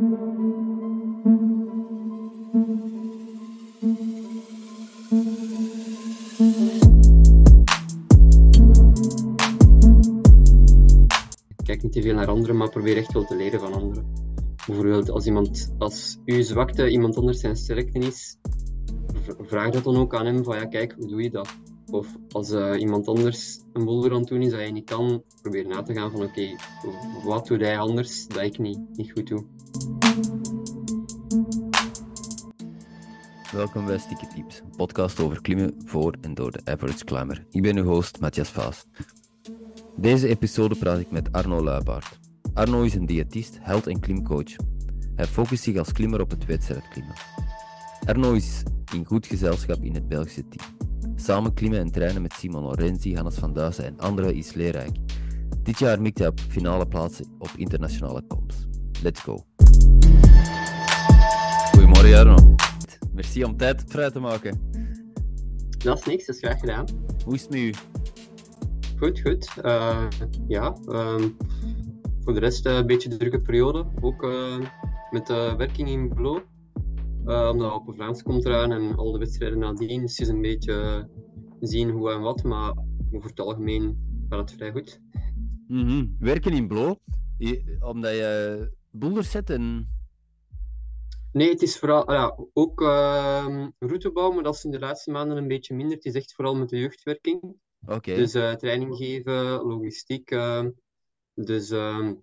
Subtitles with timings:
[0.00, 0.12] Kijk
[11.82, 14.12] niet te veel naar anderen, maar probeer echt wel te leren van anderen.
[14.66, 18.36] Bijvoorbeeld als, iemand, als uw zwakte iemand anders zijn sterkte is,
[19.40, 21.56] vraag dat dan ook aan hem van ja kijk, hoe doe je dat?
[21.90, 25.22] Of als eh, iemand anders een boulder aan het doen is dat hij niet kan,
[25.42, 26.56] probeer na te gaan van oké,
[27.24, 29.44] wat doet hij anders dat ik niet, niet goed doe?
[33.52, 37.46] Welkom bij Sticky Tips, een podcast over klimmen voor en door de average climber.
[37.50, 38.86] Ik ben uw host Matthias Vaas.
[39.96, 42.18] Deze episode praat ik met Arno Luipaard.
[42.54, 44.56] Arno is een diëtist, held en klimcoach.
[45.16, 47.14] Hij focust zich als klimmer op het wedstrijdklimmen.
[48.06, 48.62] Arno is
[48.94, 50.89] in goed gezelschap in het Belgische team.
[51.22, 54.96] Samen klimmen en trainen met Simon Lorenzi, Hannes van Duizen en anderen is leerrijk.
[55.62, 58.66] Dit jaar mikt hij op finale plaatsen op internationale comps.
[59.02, 59.44] Let's go.
[61.72, 62.54] Goedemorgen Arno.
[63.12, 64.70] Merci om tijd vrij te maken.
[65.78, 66.84] Dat is niks, dat is graag gedaan.
[67.24, 67.74] Hoe is het met u?
[68.98, 69.50] Goed, goed.
[69.62, 70.06] Eh,
[70.48, 71.28] ja, ehm,
[72.20, 73.86] voor de rest eh, een beetje drukke periode.
[74.00, 74.58] Ook eh,
[75.10, 76.42] met de werking in Blo.
[77.26, 80.00] Eh, omdat Open Vlaams komt eraan en al de wedstrijden nadien.
[80.00, 81.04] Dus het is een beetje eh,
[81.60, 82.74] zien hoe en wat, maar
[83.12, 85.00] over het algemeen gaat het vrij goed.
[85.68, 86.06] Mhm.
[86.18, 87.00] Werken in Blo,
[87.80, 89.88] omdat je boulders zet en...
[91.32, 95.36] Nee, het is vooral ja, ook ehm routebouw, maar dat is in de laatste maanden
[95.36, 95.96] een beetje minder.
[95.96, 97.54] Het is echt vooral met de jeugdwerking.
[97.86, 98.14] Oké.
[98.14, 100.30] Dus eh, training geven, logistiek.
[100.30, 100.64] eh,
[101.34, 102.14] dus ehm,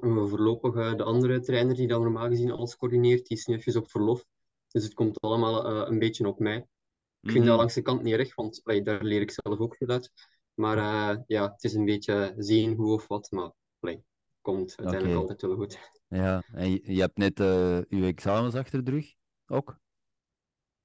[0.00, 3.80] voorlopig eh, de andere trainer die dan normaal gezien alles coördineert, die is nu even
[3.80, 4.24] op verlof.
[4.68, 6.56] Dus het komt allemaal eh, een beetje op mij.
[6.56, 7.46] Ik vind Mhm.
[7.46, 10.12] dat langs de kant niet erg, want daar leer ik zelf ook veel uit.
[10.54, 14.04] Maar eh, ja, het is een beetje zien hoe of wat, maar allee,
[14.40, 15.78] komt uiteindelijk altijd wel goed.
[16.08, 19.14] Ja, en je, je hebt net eh je examens achter de rug,
[19.46, 19.78] ook?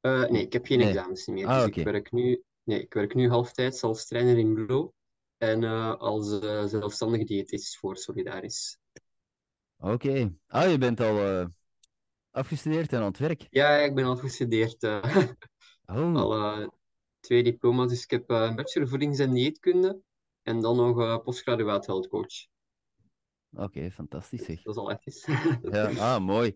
[0.01, 0.87] Nee, ik heb geen Nee.
[0.87, 1.47] examens meer.
[1.47, 4.93] Ah, Dus ik werk nu, nee, ik werk nu halftijds als trainer in Blo
[5.37, 5.63] en
[5.97, 8.77] als zelfstandige diëtist voor Solidaris.
[9.83, 10.33] Oké.
[10.47, 11.45] Ah, je bent al eh,
[12.31, 13.47] afgestudeerd en aan het werk.
[13.49, 14.83] Ja, ik ben al gestudeerd.
[14.83, 15.27] eh,
[15.85, 16.67] Oh, al eh,
[17.19, 17.89] twee diploma's.
[17.89, 19.99] Dus ik heb een bachelor voedings- en dieetkunde
[20.43, 22.47] en dan nog postgraduaat health coach.
[23.51, 24.61] oké, fantastisch zeg.
[24.61, 25.59] Dat is al even.
[25.71, 26.53] Ja, ah, mooi.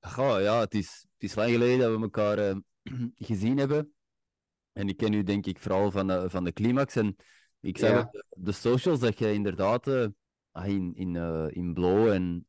[0.00, 2.60] Goh, ja, het is, het is lang geleden dat we elkaar
[3.28, 3.94] gezien hebben.
[4.72, 6.96] En ik ken u denk ik vooral van de, van de climax.
[6.96, 7.16] En
[7.60, 8.00] ik zag Ja.
[8.00, 9.88] op de, socials dat je inderdaad
[10.50, 11.16] ah, in, in,
[11.50, 12.46] in Blow en,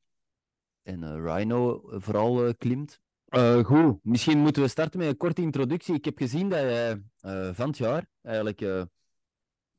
[0.86, 3.00] en eh, Rhino vooral eh, klimt.
[3.26, 5.96] Eh, goed, misschien moeten we starten met een korte introductie.
[5.96, 8.84] Ik heb gezien dat jij eh, van het jaar eigenlijk eh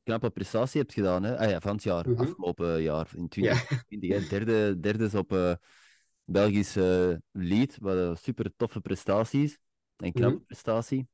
[0.03, 1.23] knappe prestatie hebt gedaan.
[1.23, 1.37] Hè?
[1.37, 2.21] Ah ja, van het jaar, Mhm.
[2.21, 3.53] afgelopen jaar, in Ja.
[3.55, 4.09] 2020.
[4.09, 4.19] hè.
[4.37, 5.53] Derde, derde is op eh
[6.23, 9.57] Belgisch eh, lead, wat een super toffe prestatie is.
[9.95, 10.45] Een knappe Mhm.
[10.45, 11.07] prestatie.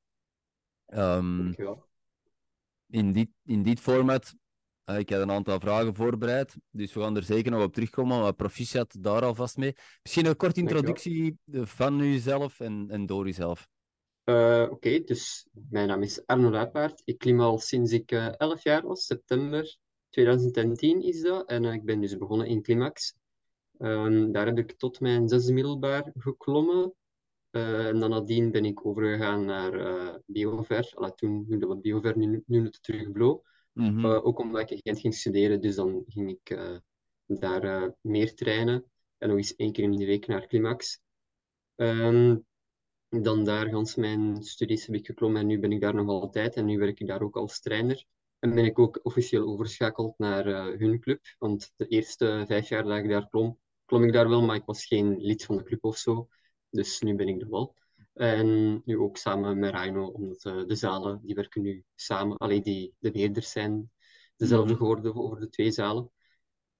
[0.85, 1.85] Ehm, Dankjewel.
[2.89, 4.39] in, dit, in dit format, eh,
[4.85, 8.33] ik heb een aantal vragen voorbereid, dus we gaan er zeker nog op terugkomen, maar
[8.33, 9.75] proficiat daar alvast mee.
[10.01, 13.67] Misschien een korte introductie eh, van uzelf en, en door uzelf.
[14.23, 17.01] Eh, Oké, dus mijn naam is Arno Luipaard.
[17.05, 19.77] Ik klim al sinds ik eh 11 jaar was, september
[20.09, 21.49] 2010 is dat.
[21.49, 23.15] En eh, ik ben dus begonnen in Climax.
[23.77, 26.93] Ehm, daar heb ik tot mijn zesde middelbaar geklommen.
[27.49, 30.91] Eh, en dan nadien ben ik overgegaan naar eh Biover.
[30.95, 33.11] Allee, toen noemde we Biover, nu, nu noemt het terug
[33.73, 34.05] Mhm.
[34.05, 36.77] Eh, ook omdat ik in Gent ging studeren, dus dan ging ik eh,
[37.25, 38.85] daar eh, meer trainen.
[39.17, 40.99] En nog eens één keer in de week naar Climax.
[41.75, 42.37] Ehm,
[43.09, 46.55] dan daar gans mijn studies heb ik geklommen en nu ben ik daar nog altijd.
[46.55, 48.05] En nu werk ik daar ook als trainer.
[48.39, 50.45] En ben ik ook officieel overschakeld naar
[50.77, 51.21] hun club.
[51.37, 54.65] Want de eerste vijf jaar dat ik daar klom, klom ik daar wel, maar ik
[54.65, 56.27] was geen lid van de club of zo.
[56.69, 57.75] Dus nu ben ik er wel.
[58.13, 62.37] En nu ook samen met Rhino, omdat eh, de zalen, die werken nu samen.
[62.37, 63.91] Alleen die de beheerders zijn
[64.35, 64.77] dezelfde Mhm.
[64.81, 66.11] geworden over de twee zalen.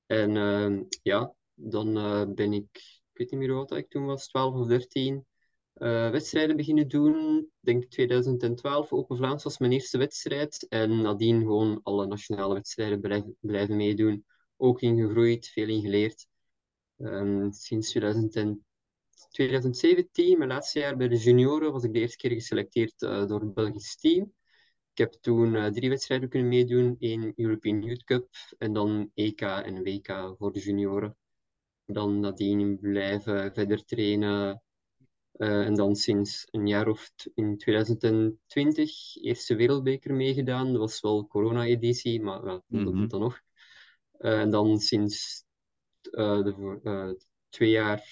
[0.05, 4.27] En ehm, ja, dan eh, ben ik, ik weet niet meer oud ik toen was,
[4.27, 5.25] 12 of 13,
[5.73, 7.37] eh, wedstrijden beginnen doen.
[7.37, 10.65] Ik denk 2012, Open Vlaams was mijn eerste wedstrijd.
[10.69, 14.25] En nadien gewoon alle nationale wedstrijden blijven, blijven meedoen.
[14.57, 16.27] Ook ingegroeid, veel ingeleerd.
[16.97, 18.65] Ehm, sinds 2010
[19.29, 23.41] 2017, mijn laatste jaar bij de junioren, was ik de eerste keer geselecteerd eh, door
[23.41, 24.33] het Belgisch team.
[24.91, 28.27] Ik heb toen eh, drie wedstrijden kunnen meedoen, één European Youth Cup
[28.57, 31.17] en dan EK en WK voor de junioren.
[31.85, 34.61] Dan nadien blijven verder trainen.
[35.31, 40.71] Eh, en dan sinds een jaar of in 2020 eerste wereldbeker meegedaan.
[40.71, 42.83] Dat was wel corona-editie, maar dat Mhm.
[42.83, 43.39] doet dan nog.
[44.17, 45.45] En dan sinds
[46.01, 47.17] de,
[47.49, 48.03] twee jaar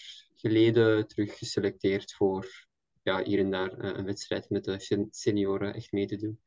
[0.41, 2.67] geleden terug geselecteerd voor
[3.03, 6.39] ja, hier en daar een wedstrijd met de senioren echt mee te doen.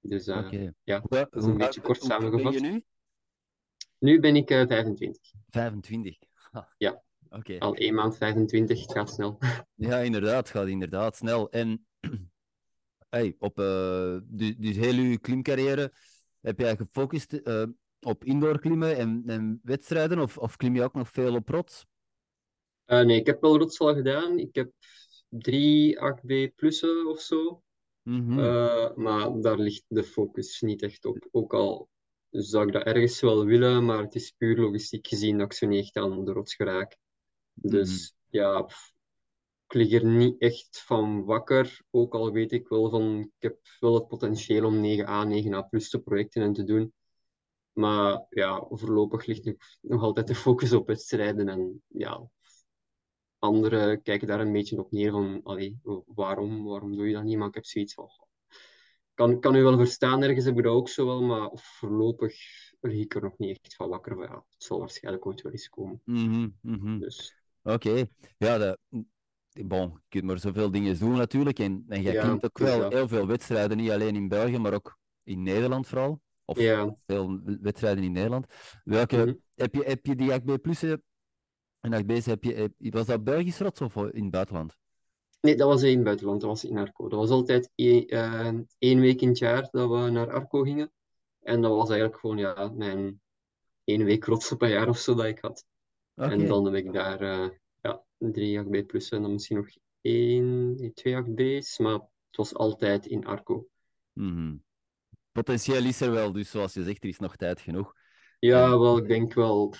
[0.00, 0.72] Dus uh, okay.
[0.82, 2.52] ja, dat is een beetje kort samengevat.
[2.52, 2.84] Ben je nu?
[3.98, 5.32] Nu ben ik 25.
[5.48, 6.16] 25?
[6.78, 7.04] Ja.
[7.30, 7.58] Okay.
[7.58, 9.38] Al één maand 25, het gaat snel.
[9.74, 11.50] Ja, inderdaad, het gaat inderdaad snel.
[11.50, 11.86] En
[13.08, 15.92] hey, op uh, dus, dus heel uw klimcarrière
[16.40, 17.62] heb jij gefocust uh,
[18.00, 21.86] op indoor klimmen en, en, wedstrijden, of, of klim je ook nog veel op rots?
[22.86, 24.38] Uh, nee, ik heb wel rots al gedaan.
[24.38, 24.72] Ik heb
[25.28, 27.62] drie 8B plussen of zo.
[28.02, 29.02] Mm -hmm.
[29.02, 31.28] maar daar ligt de focus niet echt op.
[31.30, 31.88] Ook al
[32.30, 35.66] zou ik dat ergens wel willen, maar het is puur logistiek gezien dat ik zo
[35.66, 36.96] niet echt aan de rots geraak.
[37.52, 38.40] Dus mm.
[38.40, 38.66] ja,
[39.66, 41.80] ik lig er niet echt van wakker.
[41.90, 45.90] Ook al weet ik wel van, ik heb wel het potentieel om 9A, 9A plus
[45.90, 46.92] te projecten en te doen.
[47.72, 51.48] Maar ja, voorlopig ligt nog, nog altijd de focus op wedstrijden.
[51.48, 52.30] En ja,
[53.38, 57.38] anderen kijken daar een beetje op neer van, allee, waarom, waarom doe je dat niet?
[57.38, 58.08] Maar ik heb zoiets van,
[59.14, 62.36] kan, kan u wel verstaan, ergens heb ik dat ook zo wel, maar voorlopig
[62.80, 64.18] lig ik er nog niet echt van wakker.
[64.18, 66.00] ja, het zal waarschijnlijk ooit wel eens komen.
[66.04, 67.34] Mm -hmm, dus.
[67.62, 68.04] Oké,
[68.38, 68.78] ja, de,
[69.64, 71.58] bon, je kunt maar zoveel dingen doen natuurlijk.
[71.58, 74.98] En, en jij ja, ook wel heel veel wedstrijden, niet alleen in België, maar ook
[75.22, 76.20] in Nederland vooral.
[76.44, 76.96] Of ja.
[77.06, 78.46] veel wedstrijden in Nederland.
[78.84, 79.40] Welke, mm -hmm.
[79.54, 81.02] heb, je, heb je die HB Plussen
[81.86, 84.76] en HB's, heb je, was dat Belgisch rots of in het buitenland?
[85.40, 87.08] Nee, dat was in het buitenland, dat was in Arco.
[87.08, 90.92] Dat was altijd één, uh, één week in het jaar dat we naar Arco gingen.
[91.42, 93.20] En dat was eigenlijk gewoon ja, mijn
[93.84, 95.64] één week rots op een jaar of zo dat ik had.
[96.14, 96.30] Okay.
[96.30, 97.48] En dan heb ik daar uh,
[97.82, 99.68] ja, drie 8B plus en dan misschien nog
[100.00, 101.78] één, twee 8B's.
[101.78, 103.66] Maar het was altijd in Arco.
[104.12, 104.64] Mm -hmm.
[105.32, 107.94] Potentieel is er wel, dus zoals je zegt, er is nog tijd genoeg.
[108.46, 109.74] Ja, wel, ik denk wel.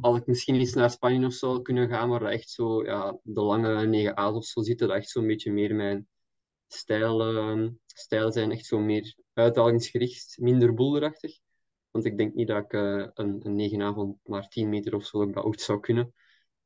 [0.00, 3.40] Als ik misschien eens naar Spanje of zo kunnen gaan, waar echt zo, ja, de
[3.40, 6.08] lange 9 A's of zo zitten, dat echt zo'n beetje meer mijn
[6.66, 8.50] stijl, uh, stijl zijn.
[8.50, 11.38] Echt zo meer uitdalingsgericht, minder boulderachtig.
[11.90, 14.94] Want ik denk niet dat ik uh, een, een 9 A van maar 10 meter
[14.94, 16.06] of zo, dat ik dat ooit zou kunnen.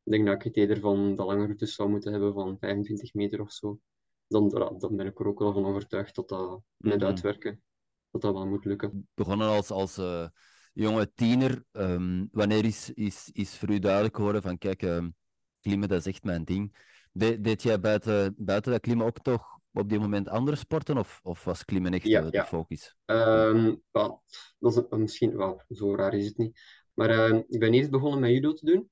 [0.02, 3.14] Ik denk dat ik het eerder van de lange routes zou moeten hebben van 25
[3.14, 3.78] meter of zo.
[4.26, 7.62] Dan, dan ben ik er ook wel van overtuigd dat dat net mm uitwerken,
[8.10, 9.08] dat dat wel moet lukken.
[9.14, 10.26] Begonnen als, als uh
[10.72, 15.14] jonge tiener, um, wanneer is, is, is voor u duidelijk geworden van kijk, um,
[15.60, 16.76] klimmen dat is echt mijn ding.
[17.12, 21.20] De, deed jij buiten, buiten dat klimmen ook toch op die moment andere sporten of,
[21.22, 22.44] of was klimmen echt ja, de, ja.
[22.44, 22.96] focus?
[23.06, 24.18] Um, well,
[24.58, 26.60] dat is misschien, well, zo raar is het niet.
[26.94, 28.90] Maar ik ben eerst begonnen met judo te doen.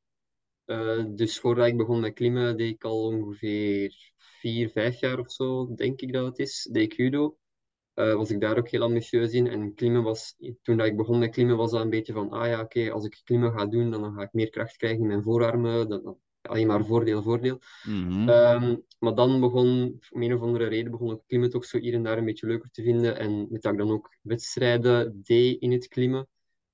[0.67, 5.33] Uh, dus voordat ik begon met klimmen, deed ik al ongeveer vier, vijf jaar of
[5.33, 7.39] zo, denk ik dat het is, deed ik judo.
[7.95, 9.47] Uh, was ik daar ook heel ambitieus in.
[9.47, 12.47] En klimmen was, toen dat ik begon met klimmen, was dat een beetje van, ah
[12.47, 15.23] ja, oké, als ik klimmen ga doen, dan ga ik meer kracht krijgen in mijn
[15.23, 15.89] voorarmen.
[15.89, 17.59] Dat, dat, alleen maar voordeel, voordeel.
[17.85, 18.29] Mm-hmm.
[18.29, 21.95] Um, maar dan begon, om een of andere reden, begon ik klimmen toch zo hier
[21.95, 23.19] en daar een beetje leuker te vinden.
[23.19, 26.29] En met dat ik dan ook wedstrijden deed in het klimmen,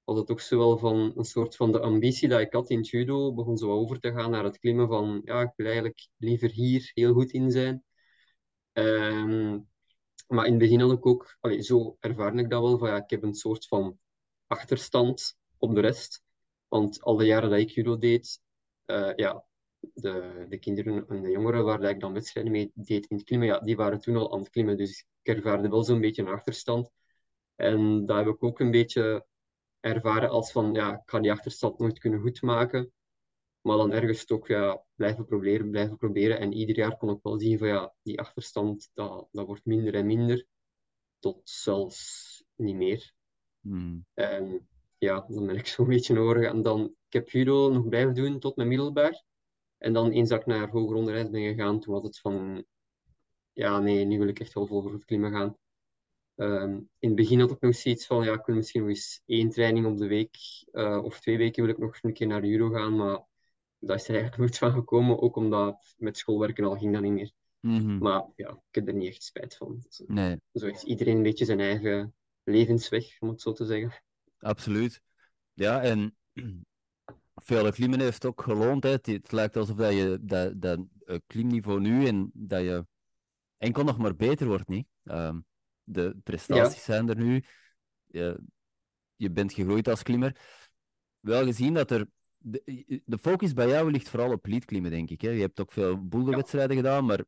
[0.05, 2.81] was het ook zo wel van een soort van de ambitie dat ik had in
[2.81, 6.51] judo, begon zo over te gaan naar het klimmen van, ja, ik wil eigenlijk liever
[6.51, 7.85] hier heel goed in zijn.
[8.73, 9.69] Um,
[10.27, 13.11] maar in het begin had ik ook, zo ervaar ik dat wel, van ja, ik
[13.11, 13.99] heb een soort van
[14.47, 16.23] achterstand op de rest.
[16.69, 18.41] Want al de jaren dat ik judo deed,
[18.87, 19.45] uh, ja,
[19.95, 23.49] de, de kinderen en de jongeren waar ik dan wedstrijden mee deed in het klimmen,
[23.49, 24.77] ja, die waren toen al aan het klimmen.
[24.77, 26.91] Dus ik ervaarde wel zo'n beetje een achterstand.
[27.55, 29.27] En dat heb ik ook een beetje
[29.81, 32.93] ervaren als van, ja, ik ga die achterstand nooit kunnen goedmaken.
[33.67, 36.39] Maar dan ergens toch ja, blijven proberen, blijven proberen.
[36.39, 39.95] En ieder jaar kon ik wel zien van ja, die achterstand, dat, dat wordt minder
[39.95, 40.47] en minder.
[41.19, 43.13] Tot zelfs niet meer.
[43.61, 44.07] Hmm.
[44.15, 44.69] En
[44.99, 46.63] ja, dan ben ik zo'n beetje overgegaan.
[46.63, 49.25] Dan, ik heb judo nog blijven doen tot mijn middelbaar.
[49.79, 52.65] En dan eens dat ik naar hoger onderwijs ben gegaan, toen was het van...
[53.53, 55.57] Ja, nee, nu wil ik echt wel vol voor het klimmen gaan.
[56.37, 59.23] Um, in het begin had ik nog zoiets van, ja, ik wil misschien nog eens
[59.27, 60.37] één training op de week
[60.73, 63.25] uh, of twee weken wil ik nog een keer naar judo gaan, maar
[63.79, 67.13] dat is er eigenlijk nooit van gekomen, ook omdat met schoolwerken al ging dat niet
[67.13, 67.33] meer.
[67.61, 67.99] Mm-hmm.
[67.99, 69.85] Maar ja, ik heb er niet echt spijt van.
[69.89, 70.41] Zo, nee.
[70.53, 72.15] zo is iedereen een beetje zijn eigen
[72.45, 74.03] levensweg, om het zo te zeggen.
[74.39, 75.01] Absoluut.
[75.53, 76.17] Ja, en
[77.35, 78.83] veel klimmen heeft ook geloond.
[78.83, 78.91] Hè.
[78.91, 80.81] Het, lijkt alsof dat je dat, dat
[81.27, 82.87] klimniveau nu en dat je
[83.59, 84.87] enkel nog maar beter wordt, niet?
[85.05, 85.45] Um,
[85.85, 87.45] de prestaties zijn er nu.
[88.07, 88.41] Je,
[89.17, 90.37] je bent gegroeid als klimmer.
[91.21, 92.07] Wel gezien dat er
[92.39, 95.21] de, de, focus bij jou ligt vooral op lead klimmen, denk ik.
[95.21, 95.31] Hè?
[95.31, 97.25] Je hebt ook veel boulderwedstrijden gedaan, maar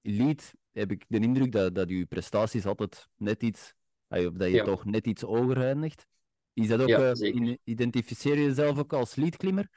[0.00, 3.74] lead heb ik de indruk dat, dat je prestaties altijd net iets,
[4.08, 6.06] of dat je toch net iets hoger eindigt.
[6.54, 9.68] Is dat ook, uh, identificeer je jezelf ook als leadklimmer?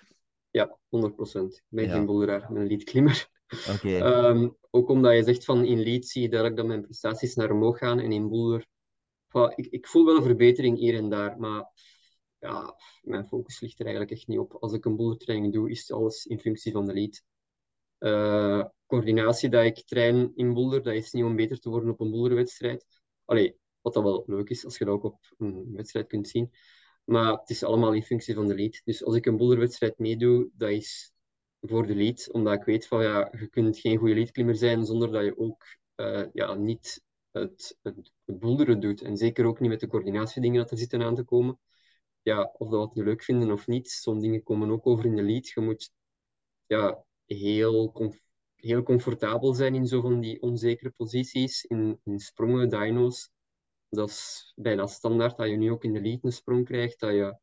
[0.49, 1.55] Ja, 100%.
[1.55, 3.29] Ik ben geen ik ben een leadklimmer.
[3.73, 3.97] Oké.
[3.97, 7.51] Ehm, ook omdat je zegt van in lead zie je duidelijk dat mijn prestaties naar
[7.51, 8.65] omhoog gaan en in boulder,
[9.27, 11.71] well, ik, ik voel wel een verbetering hier en daar, maar
[13.01, 14.53] mijn focus ligt er eigenlijk echt niet op.
[14.53, 17.23] Als ik een bouldertraining doe, is alles in functie van de lead.
[17.97, 21.99] Eh, coördinatie dat ik train in boulder, dat is niet om beter te worden op
[21.99, 22.85] een boulderwedstrijd.
[23.25, 26.51] Allee, wat dat wel leuk is, als je dat ook op een wedstrijd kunt zien.
[27.03, 28.81] Maar het is allemaal in functie van de lead.
[28.83, 31.13] Dus als ik een boulderwedstrijd meedoe, dat is
[31.61, 35.11] voor de lead, omdat ik weet van ja, je kunt geen goede leadklimmer zijn zonder
[35.11, 39.01] dat je ook eh, ja, niet het, het, het boulderen doet.
[39.01, 41.59] En zeker ook niet met de coördinatiedingen dat er zitten aan te komen.
[42.25, 45.05] Ja, of dat we het nu leuk vinden of niet, zo'n dingen komen ook over
[45.05, 45.47] in de lead.
[45.47, 45.91] Je moet
[46.65, 47.93] ja, heel,
[48.55, 53.29] heel comfortabel zijn in zo van die onzekere posities, in, in sprongen, dyno's.
[53.89, 57.11] Dat is bijna standaard dat je nu ook in de lead een sprong krijgt, dat
[57.13, 57.37] je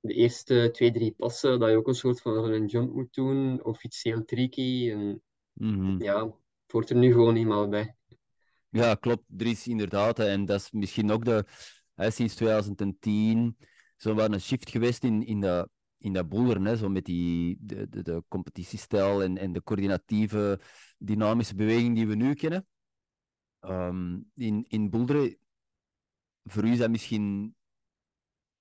[0.00, 3.64] de eerste twee, drie passen, dat je ook een soort van een jump moet doen,
[3.64, 4.90] of iets heel tricky.
[4.90, 5.22] En
[5.52, 6.02] Mhm.
[6.02, 7.96] ja, het hoort er nu gewoon eenmaal bij.
[8.70, 9.24] Ja, klopt.
[9.36, 11.44] Er is inderdaad, en dat is misschien ook de,
[11.94, 13.56] hè, sinds 2010
[13.96, 17.88] zo wel een shift geweest in, in dat in boeleren, hè, zo met die, de,
[17.88, 20.60] de, de competitiestijl en, en de coördinatieve,
[20.98, 22.66] dynamische beweging die we nu kennen.
[23.60, 25.38] Ehm, in, in boelderen,
[26.42, 27.54] voor u is dat misschien,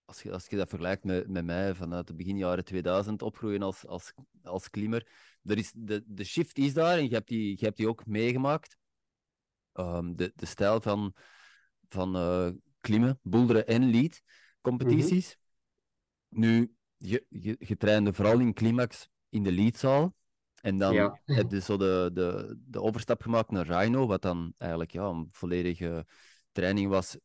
[0.05, 3.61] als je, als je dat vergelijkt met, met mij vanuit de begin jaren 2000 opgroeien
[3.61, 4.13] als, als,
[4.43, 5.07] als klimmer,
[5.43, 8.05] er is, de, de shift is daar en je hebt die, je hebt die ook
[8.05, 8.77] meegemaakt.
[9.71, 11.13] Ehm, de, de stijl van,
[11.87, 12.49] van eh,
[12.79, 14.21] klimmen, boulderen en lead
[14.71, 15.37] competities.
[16.29, 20.15] Nu, je, je, je trainde vooral in climax in de leadzaal.
[20.61, 21.19] En dan Ja.
[21.25, 25.27] heb je zo de, de, de overstap gemaakt naar Rhino, wat dan eigenlijk ja, een
[25.31, 26.05] volledige
[26.51, 27.17] training was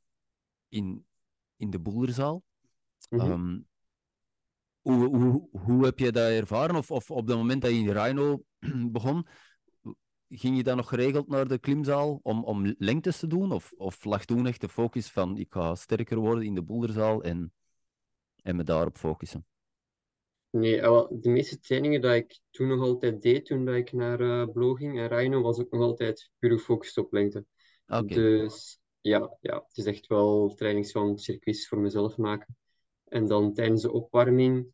[0.68, 1.06] in,
[1.56, 2.42] in de boulderzaal.
[3.08, 3.30] Mhm.
[3.30, 3.58] Ehm,
[4.80, 6.76] hoe, hoe, hoe heb je dat ervaren?
[6.76, 8.42] Of, of op het moment dat je in Rhino
[8.92, 9.26] begon,
[10.30, 13.52] ging je dan nog geregeld naar de klimzaal om, om lengtes te doen?
[13.52, 17.22] Of, of lag toen echt de focus van ik ga sterker worden in de boulderzaal
[17.22, 17.52] en,
[18.42, 19.46] en me daarop focussen?
[20.50, 24.48] Nee, eh, de meeste trainingen dat ik toen nog altijd deed, toen dat ik naar
[24.50, 27.44] Blo ging en Rhino, was ook nog altijd puur gefocust op lengte.
[28.04, 32.56] Dus ja, ja, het is echt wel trainings van circuits voor mezelf maken.
[33.04, 34.72] En dan tijdens de opwarming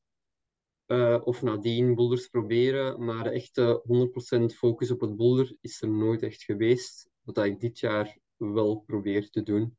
[0.86, 5.88] eh, of nadien boulders proberen, maar de echte 100% focus op het boulder is er
[5.88, 7.10] nooit echt geweest.
[7.22, 9.78] Wat ik dit jaar wel probeer te doen.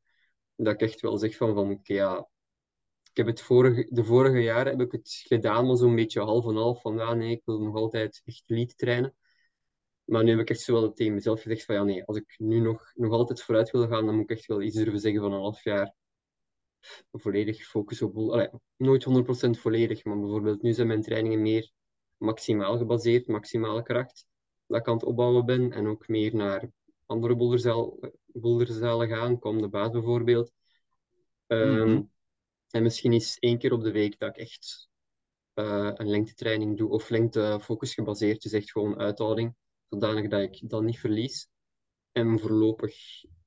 [0.56, 2.28] Dat ik echt wel zeg van, van oké, ja,
[3.10, 6.46] ik heb het vorige, de vorige jaren heb ik het gedaan, maar zo'n beetje half
[6.46, 6.80] en half.
[6.80, 9.14] Van ja, nee, ik wil nog altijd echt lead trainen.
[10.04, 12.34] Maar nu heb ik echt zo wel tegen mezelf gezegd van ja, nee, als ik
[12.38, 15.20] nu nog, nog altijd vooruit wil gaan, dan moet ik echt wel iets durven zeggen
[15.20, 15.94] van een half jaar
[17.12, 18.16] volledig focus op.
[18.16, 21.70] Allee, nooit 100% volledig, maar bijvoorbeeld nu zijn mijn trainingen meer
[22.16, 24.26] maximaal gebaseerd, maximale kracht.
[24.66, 26.70] Dat ik aan het opbouwen ben en ook meer naar
[27.06, 27.36] andere
[28.32, 30.52] boulderzalen gaan, kom de baas bijvoorbeeld.
[31.46, 32.02] Ehm, Mhm.
[32.68, 34.88] En misschien eens één keer op de week dat ik echt
[35.54, 39.54] eh, een lengtetraining doe, of lengte focus gebaseerd, dus echt gewoon uithouding,
[39.88, 41.48] zodanig dat ik dat niet verlies.
[42.12, 42.96] En voorlopig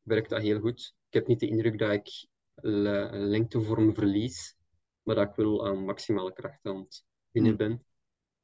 [0.02, 0.96] werkt dat heel goed.
[1.08, 4.56] Ik heb niet de indruk dat ik le- lengtevorm verlies,
[5.04, 7.58] maar dat ik wel aan maximale kracht aan het winnen Mm.
[7.58, 7.86] ben.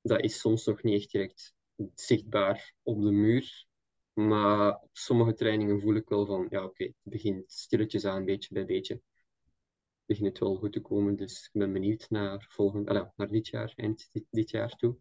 [0.02, 1.54] Dat is soms nog niet echt direct
[1.96, 3.66] zichtbaar op de muur.
[4.14, 8.54] Maar op sommige trainingen voel ik wel van, ja oké, het begint stilletjes aan, beetje
[8.54, 9.02] bij beetje.
[10.06, 13.48] Begint het wel goed te komen, dus ik ben benieuwd naar, volgend, ah, naar dit
[13.48, 14.98] jaar, eind dit, dit jaar toe.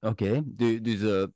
[0.00, 1.26] Oké, du- dus, eh,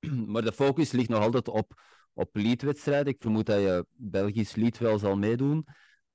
[0.32, 1.82] maar de focus ligt nog altijd op,
[2.14, 3.12] op leadwedstrijden.
[3.12, 5.64] Ik vermoed dat je Belgisch lead wel zal meedoen.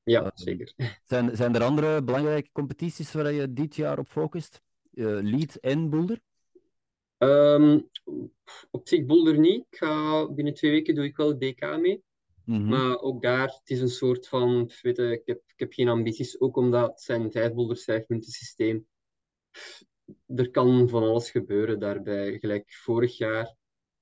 [0.10, 0.74] Ja, Ehm, zeker.
[1.04, 4.62] Zijn, zijn er andere belangrijke competities waar je dit jaar op focust?
[4.94, 6.20] Eh, lead en boulder?
[7.18, 7.80] Ehm,
[8.72, 9.66] op zich boulder niet.
[9.70, 12.04] Ik ga, binnen twee weken doe ik wel het BK mee.
[12.46, 12.68] Mhm.
[12.68, 15.88] Maar ook daar, het is een soort van, weet je, ik, heb, ik heb geen
[15.88, 18.88] ambities, ook omdat het zijn vijf boulders, vijf punten systeem.
[20.28, 22.40] Er kan van alles gebeuren daarbij.
[22.40, 23.56] Gelijk vorig jaar,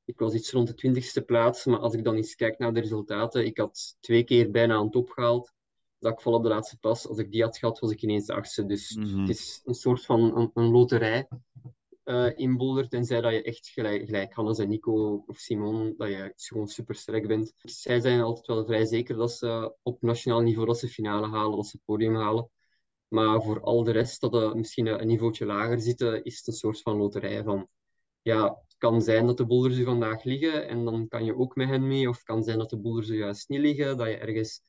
[0.06, 2.80] ik was iets rond de twintigste plaats, maar als ik dan eens kijk naar de
[2.80, 5.56] resultaten, ik had twee keer bijna aan top gehaald,
[6.00, 7.08] dat ik vol op de laatste pas.
[7.08, 8.66] Als ik die had gehad, was ik ineens de achtste.
[8.66, 9.20] Dus Mhm.
[9.20, 11.28] het is een soort van een, een loterij
[12.04, 16.08] eh, in boulder, tenzij dat je echt gelijk, gelijk Hannes en Nico of Simon, dat
[16.08, 17.54] je gewoon super sterk bent.
[17.58, 21.56] Zij zijn altijd wel vrij zeker dat ze op nationaal niveau dat ze finale halen,
[21.56, 22.50] dat ze podium halen.
[23.08, 26.54] Maar voor al de rest, dat er misschien een niveautje lager zitten, is het een
[26.54, 27.68] soort van loterij van...
[28.22, 31.56] Ja, het kan zijn dat de boulders er vandaag liggen en dan kan je ook
[31.56, 32.10] met hen mee.
[32.10, 34.62] Of het kan zijn dat de boulders er juist niet liggen, dat je ergens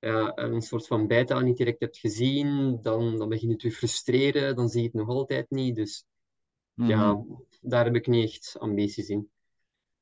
[0.00, 2.78] ja, een soort van bijtaal niet direct hebt gezien.
[2.82, 5.74] Dan, dan begin je te frustreren, dan zie je het nog altijd niet.
[5.76, 6.04] Dus
[6.74, 7.24] ja, Mhm.
[7.60, 9.30] daar heb ik niet echt ambities in.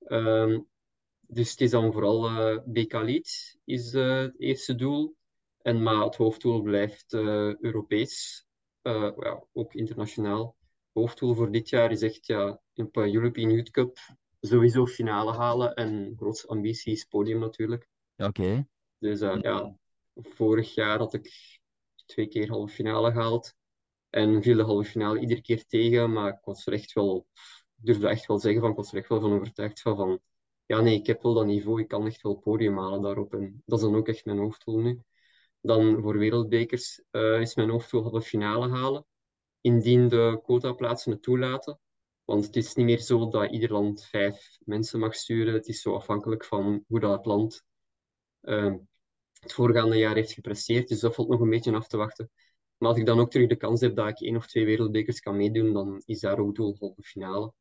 [0.04, 0.60] Ehm,
[1.20, 5.16] dus het is dan vooral eh BK Lead is eh, het eerste doel.
[5.62, 8.46] En, maar het hoofddoel blijft eh, Europees,
[8.82, 10.56] ja, ook internationaal.
[10.92, 13.98] Hoofddoel voor dit jaar is echt ja, op een European Youth Cup
[14.40, 15.74] sowieso finale halen.
[15.74, 17.88] En grootste ambitie is podium natuurlijk.
[18.16, 18.66] Oké.
[18.98, 19.76] Dus ja,
[20.22, 21.58] vorig jaar had ik
[22.06, 23.54] twee keer halve finale gehaald.
[24.10, 26.12] En viel de halve finale iedere keer tegen.
[26.12, 27.26] Maar ik was echt wel,
[27.74, 30.20] durfde echt wel zeggen van, ik was er echt wel van overtuigd van, van
[30.66, 33.34] ja nee, ik heb wel dat niveau, ik kan echt wel podium halen daarop.
[33.34, 35.02] En dat is dan ook echt mijn hoofddoel nu.
[35.60, 39.06] Dan voor wereldbekers eh, is mijn hoofddoel halve finale halen.
[39.60, 41.80] Indien de quotaplaatsen het toelaten.
[42.24, 45.54] Want het is niet meer zo dat ieder land vijf mensen mag sturen.
[45.54, 47.64] Het is zo afhankelijk van hoe dat land
[48.40, 48.74] eh,
[49.40, 50.88] het voorgaande jaar heeft gepresteerd.
[50.88, 52.30] Dus dat valt nog een beetje af te wachten.
[52.78, 55.20] Maar als ik dan ook terug de kans heb dat ik één of twee wereldbekers
[55.20, 57.52] kan meedoen, dan is daar ook doel halve finale.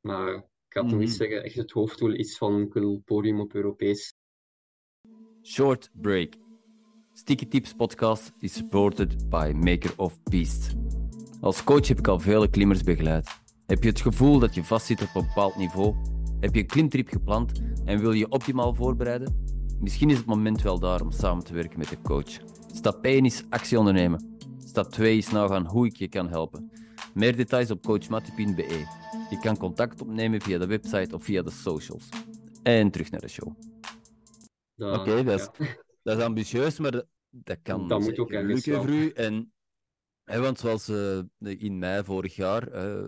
[0.00, 1.18] Maar ik ga het nog eens Mhm.
[1.18, 4.14] zeggen, echt het hoofddoel is van ik wil podium op Europees.
[5.42, 6.34] Short break.
[7.12, 10.74] Sticky Tips podcast is supported by Maker of Beasts.
[11.40, 13.28] Als coach heb ik al vele klimmers begeleid.
[13.66, 15.94] Heb je het gevoel dat je vastzit op een bepaald niveau?
[16.40, 19.44] Heb je een klimtrip gepland en wil je optimaal voorbereiden?
[19.80, 22.38] Misschien is het moment wel daar om samen te werken met een coach.
[22.72, 24.36] Stap 1 is actie ondernemen.
[24.58, 26.70] Stap 2 is nagaan hoe ik je kan helpen.
[27.14, 28.86] Meer details op coachmattie.be.
[29.30, 32.08] Je kan contact opnemen via de website of via de socials.
[32.62, 33.48] En terug naar de show.
[34.76, 35.66] Oké, dat, ja.
[36.02, 39.10] dat is ambitieus, maar dat, dat kan Dat moet ook ergens lukken voor u.
[39.10, 39.52] En,
[40.24, 43.02] hè, want zoals eh, in mei vorig jaar eh,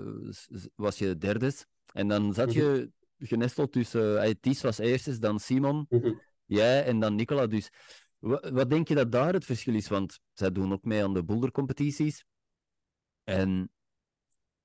[0.75, 1.52] was je derde.
[1.92, 4.40] En dan zat je genesteld tussen...
[4.40, 6.12] Ties was eerste, dan Simon, Mhm.
[6.49, 7.47] Jij en dan Nicola.
[7.47, 7.71] Dus
[8.19, 9.88] wa- wat denk je dat daar het verschil is?
[9.88, 12.25] Want zij doen ook mee aan de bouldercompetities.
[13.25, 13.71] En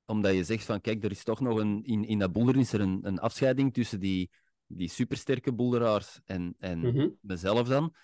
[0.05, 1.83] omdat je zegt van, kijk, er is toch nog een...
[1.83, 4.31] In, in dat boulder is er een, een afscheiding tussen die,
[4.67, 7.09] die supersterke boulderaars en, en Mhm.
[7.21, 7.95] mezelf dan.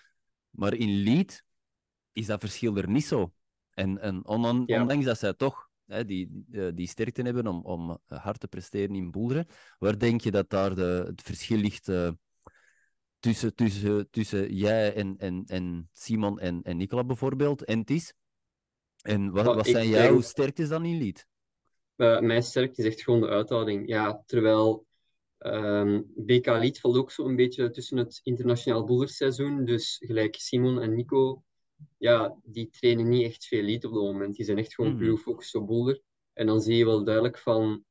[0.50, 1.42] Maar in lead
[2.12, 3.32] is dat verschil er niet zo.
[3.70, 4.80] En, en on- Ja.
[4.80, 8.94] ondanks dat zij toch hè, die, eh, die sterkte hebben om, om hard te presteren
[8.94, 9.46] in boulderen,
[9.78, 12.10] waar denk je dat daar de, het verschil ligt eh,
[13.20, 18.14] tussen, tussen, tussen jij en, en, en Simon en, en Nicola bijvoorbeeld, en Ties?
[19.02, 21.26] En wat, wat zijn jouw denk- sterktes dan in lead?
[21.96, 23.88] Eh, mijn sterkte is echt gewoon de uithouding.
[23.88, 24.86] Ja, terwijl
[25.38, 29.64] ehm, BK Lead valt ook zo'n beetje tussen het internationaal boulderseizoen.
[29.64, 31.42] Dus gelijk Simon en Nico,
[31.98, 34.36] ja, die trainen niet echt veel lead op het moment.
[34.36, 35.00] Die zijn echt gewoon Mhm.
[35.00, 36.00] puur gefocust op boulder.
[36.32, 37.84] En dan zie je wel duidelijk van,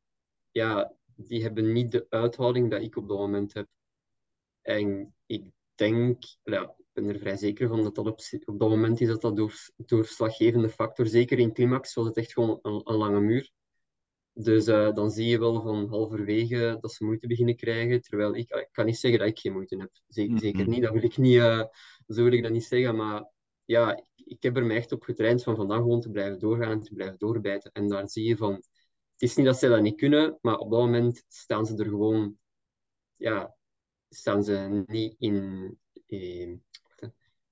[0.52, 3.68] ja, die hebben niet de uithouding dat ik op dat moment heb.
[4.62, 5.44] En ik
[5.76, 9.08] denk, ja, ik ben er vrij zeker van dat dat op, op dat moment is
[9.08, 11.08] dat dat door, doorslaggevende factor.
[11.08, 13.52] Zeker in climax was het echt gewoon een, een lange muur.
[14.34, 18.02] Dus eh, dan zie je wel van halverwege dat ze moeite beginnen krijgen.
[18.02, 19.90] Terwijl ik, ik kan niet zeggen dat ik geen moeite heb.
[20.08, 20.38] Ze- Mhm.
[20.38, 21.64] Zeker niet, dat wil ik niet, eh,
[22.08, 22.96] zo wil ik dat niet zeggen.
[22.96, 23.32] Maar
[23.66, 26.72] ja, ik, ik heb er mij echt op getraind van vandaag gewoon te blijven doorgaan
[26.72, 27.72] en te blijven doorbijten.
[27.72, 30.72] En daar zie je van, het is niet dat ze dat niet kunnen, maar op
[30.72, 32.38] dat moment staan ze er gewoon,
[33.16, 33.56] ja,
[34.10, 36.56] staan ze niet in, eh,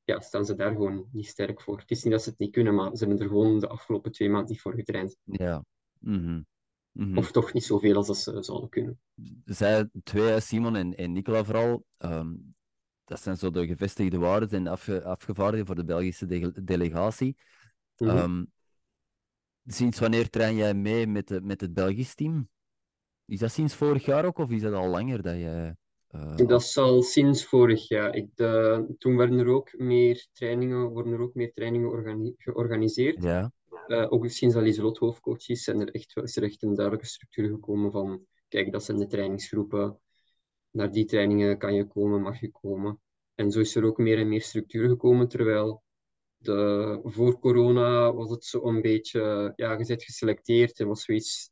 [0.04, 1.80] ja, staan ze daar gewoon niet sterk voor.
[1.80, 4.12] Het is niet dat ze het niet kunnen, maar ze hebben er gewoon de afgelopen
[4.12, 5.17] twee maanden niet voor getraind.
[5.24, 5.63] Ja.
[6.00, 6.41] Mhm.
[6.91, 7.17] Mhm.
[7.17, 9.00] Of toch niet zoveel als dat ze zouden kunnen.
[9.46, 12.36] zij twee, Simon en, en Nicola vooral, ehm,
[13.04, 17.38] dat zijn zo de gevestigde waarden en afge, afgevaardigden voor de Belgische de- delegatie.
[17.98, 18.10] Mhm.
[18.10, 18.46] Ehm,
[19.65, 22.50] sinds wanneer train jij mee met, de, met het Belgisch team?
[23.26, 25.76] Is dat sinds vorig jaar ook, of is dat al langer dat jij...
[26.08, 28.15] eh, Dat is al sinds vorig jaar.
[28.15, 33.24] Ik, de, toen werden er ook meer trainingen, worden er ook meer trainingen organi- georganiseerd.
[33.24, 33.52] Ja.
[33.88, 37.08] Eh, ook sinds dat Lieselot hoofdcoach is, zijn er echt, is er echt een duidelijke
[37.08, 40.00] structuur gekomen van, kijk, dat zijn de trainingsgroepen.
[40.72, 43.02] Naar die trainingen kan je komen, mag je komen.
[43.36, 45.84] En zo is er ook meer en meer structuur gekomen, terwijl
[46.38, 50.80] de, voor corona was het zo een beetje, ja, je bent geselecteerd.
[50.80, 51.52] Er was zoiets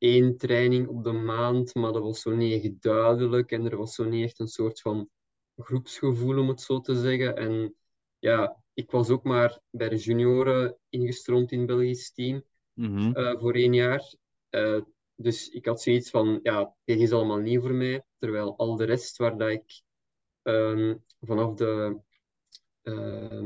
[0.00, 3.50] één training op de maand, maar dat was zo niet echt duidelijk.
[3.52, 5.08] En er was zo niet echt een soort van
[5.56, 7.36] groepsgevoel, om het zo te zeggen.
[7.36, 7.74] En
[8.18, 13.12] ja, ik was ook maar bij de junioren ingestroomd in het Belgisch team Mhm.
[13.12, 14.14] eh, voor één jaar.
[14.48, 14.80] Eh,
[15.14, 18.04] dus ik had zoiets van, ja, dit is allemaal nieuw voor mij.
[18.18, 19.82] Terwijl al de rest waar dat ik
[20.42, 22.00] ehm, vanaf de
[22.82, 23.44] eh,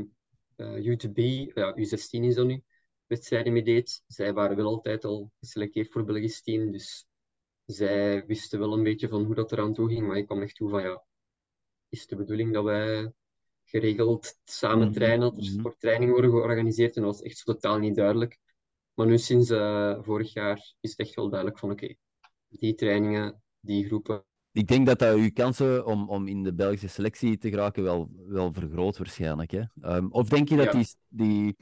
[0.55, 1.17] eh, U2B,
[1.53, 2.63] ja, U16 is dat nu,
[3.07, 6.71] wedstrijden mee deed, zij waren wel altijd al geselecteerd voor het Belgisch team.
[6.71, 7.07] Dus
[7.65, 10.07] zij wisten wel een beetje van hoe dat eraan toe ging.
[10.07, 11.03] Maar ik kwam echt toe van, ja,
[11.89, 13.11] is de bedoeling dat wij
[13.63, 15.59] geregeld samen Mhm, trainen, dat er mhm.
[15.59, 16.95] sporttrainingen worden georganiseerd?
[16.95, 18.37] En dat was echt zo totaal niet duidelijk.
[18.93, 21.95] Maar nu sinds uh, vorig jaar is het echt wel duidelijk van oké,
[22.47, 24.25] die trainingen, die groepen.
[24.51, 28.09] Ik denk dat dat uw kansen om, om in de Belgische selectie te geraken wel,
[28.27, 29.51] wel vergroot waarschijnlijk.
[29.51, 29.61] Hè?
[29.81, 30.71] Um, of denk je dat ja.
[30.71, 31.55] die, die,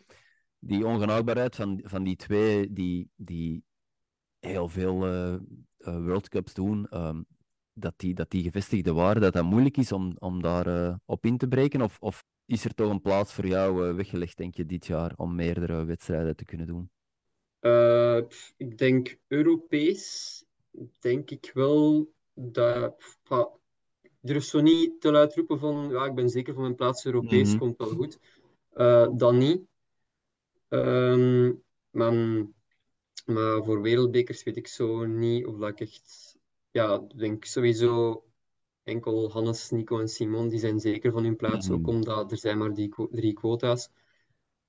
[0.66, 3.64] die ongenaakbaarheid van, van die twee die, die
[4.40, 5.36] heel veel uh,
[5.78, 7.26] World Cups doen, um,
[7.74, 11.26] dat, die, dat die gevestigde waren, dat dat moeilijk is om, om daar uh, op
[11.26, 11.82] in te breken?
[11.82, 15.36] Of, of is er toch een plaats voor jou weggelegd, denk je, dit jaar om
[15.36, 16.92] meerdere wedstrijden te kunnen doen?
[18.58, 20.46] ik denk Europees,
[21.00, 23.18] denk ik wel dat.
[24.22, 27.06] Er is zo niet te luid roepen van ja, ik ben zeker van mijn plaats
[27.06, 27.60] Europees, mm -hmm.
[27.60, 28.20] komt wel goed.
[29.18, 29.62] dan niet.
[30.74, 32.14] Um, maar,
[33.26, 36.38] maar voor wereldbekers weet ik zo niet of dat ik echt...
[36.72, 38.24] Ja, denk sowieso
[38.84, 41.82] enkel Hannes, Nico en Simon, die zijn zeker van hun plaats, mm -hmm.
[41.82, 43.90] ook omdat er zijn maar die drie quota's.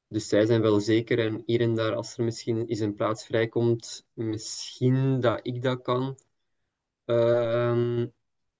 [0.08, 1.18] Dus zij zijn wel zeker.
[1.18, 5.82] En hier en daar, als er misschien eens een plaats vrijkomt, misschien dat ik dat
[5.82, 6.18] kan.
[7.06, 8.04] Uh,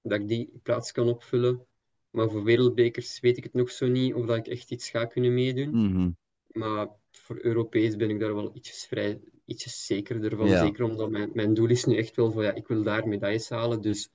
[0.02, 1.66] dat ik die plaats kan opvullen.
[2.10, 5.04] Maar voor wereldbekers weet ik het nog zo niet of dat ik echt iets ga
[5.04, 5.68] kunnen meedoen.
[5.68, 6.16] Mm -hmm.
[6.54, 10.48] Maar voor Europees ben ik daar wel ietsjes vrij, ietsjes zekerder van.
[10.48, 10.64] Ja.
[10.64, 13.48] Zeker omdat mijn, mijn doel is nu echt wel van, ja, ik wil daar medailles
[13.48, 13.80] halen.
[13.80, 14.10] Dus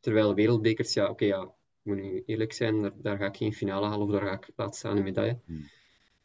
[0.00, 1.50] terwijl wereldbekers, ja, oké, okay, ja, ik
[1.82, 4.48] moet nu eerlijk zijn, daar, daar, ga ik geen finale halen of daar ga ik
[4.56, 5.38] laat staan een medaille.
[5.44, 5.68] Hmm.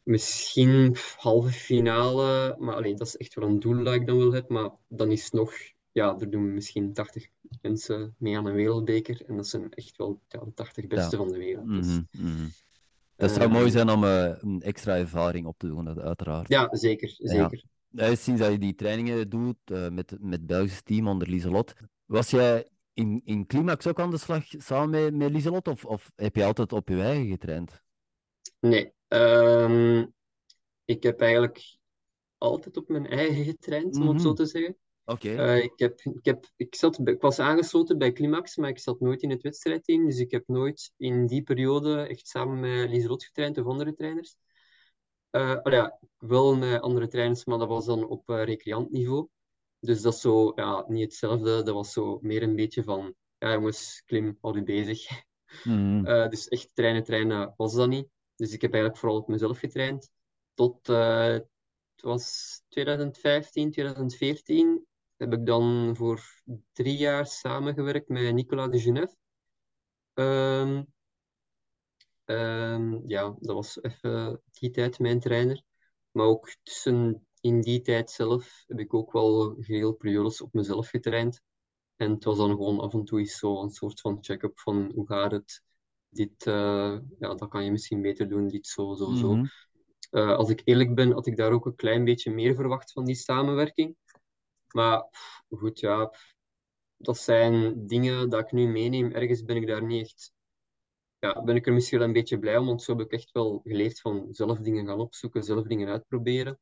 [0.02, 4.32] Misschien halve finale, maar alleen dat is echt wel een doel dat ik dan wil
[4.32, 4.52] hebben.
[4.52, 5.52] Maar dan is nog,
[5.92, 7.26] ja, er doen misschien 80
[7.62, 9.22] mensen mee aan een wereldbeker.
[9.26, 11.22] En dat zijn echt wel ja, de 80 beste ja.
[11.22, 11.68] van de wereld.
[11.68, 12.50] Dus, mm -hmm.
[13.16, 16.48] Dat zou mooi zijn om uh, een extra ervaring op te doen, uiteraard.
[16.48, 17.14] Ja, zeker.
[17.18, 17.64] zeker.
[17.88, 18.14] Ja.
[18.14, 21.72] Sinds dat je die trainingen doet met, met het Belgische team onder Lieselot,
[22.04, 26.10] was jij in, in Climax ook aan de slag samen met, met Lieselot of, of
[26.14, 27.82] heb je altijd op je eigen getraind?
[28.60, 30.12] Nee, um,
[30.84, 31.78] ik heb eigenlijk
[32.38, 34.14] altijd op mijn eigen getraind, om mm -hmm.
[34.14, 34.76] het zo te zeggen.
[35.08, 35.30] Oké.
[35.30, 35.56] Okay.
[35.56, 39.00] Uh, ik, heb, ik, heb, ik, zat, ik was aangesloten bij Climax, maar ik zat
[39.00, 40.06] nooit in het wedstrijdteam.
[40.06, 44.36] Dus ik heb nooit in die periode echt samen met Lieselot getraind of andere trainers.
[45.30, 49.28] Uh, oh ja, wel met andere trainers, maar dat was dan op uh, recreantniveau.
[49.80, 51.62] Dus dat is zo, ja, niet hetzelfde.
[51.62, 55.22] Dat was zo meer een beetje van, ja jongens, klim, hou je bezig.
[55.64, 56.06] Mm.
[56.06, 58.08] Uh, dus echt trainen, trainen was dat niet.
[58.36, 60.10] Dus ik heb eigenlijk vooral op mezelf getraind.
[60.54, 64.86] Tot, het was 2015, 2014
[65.16, 69.16] heb ik dan voor drie jaar samengewerkt met Nicolas de Genève.
[70.14, 70.86] Um,
[72.24, 75.62] um, ja, dat was even die tijd mijn trainer.
[76.10, 80.88] Maar ook tussen in die tijd zelf heb ik ook wel geheel periodes op mezelf
[80.88, 81.40] getraind.
[81.96, 84.90] En het was dan gewoon af en toe eens zo een soort van check-up van
[84.94, 85.62] hoe gaat het?
[86.08, 89.18] Dit, uh, ja, dat kan je misschien beter doen, dit zo, zo, Mhm.
[89.18, 89.42] zo.
[90.10, 93.04] Uh, als ik eerlijk ben, had ik daar ook een klein beetje meer verwacht van
[93.04, 93.96] die samenwerking.
[94.72, 95.08] Maar
[95.48, 96.12] goed, ja,
[96.96, 99.12] dat zijn dingen dat ik nu meeneem.
[99.12, 100.34] Ergens ben ik daar niet echt.
[101.18, 103.32] Ja, ben ik er misschien wel een beetje blij om, want zo heb ik echt
[103.32, 106.58] wel geleerd van zelf dingen gaan opzoeken, zelf dingen uitproberen.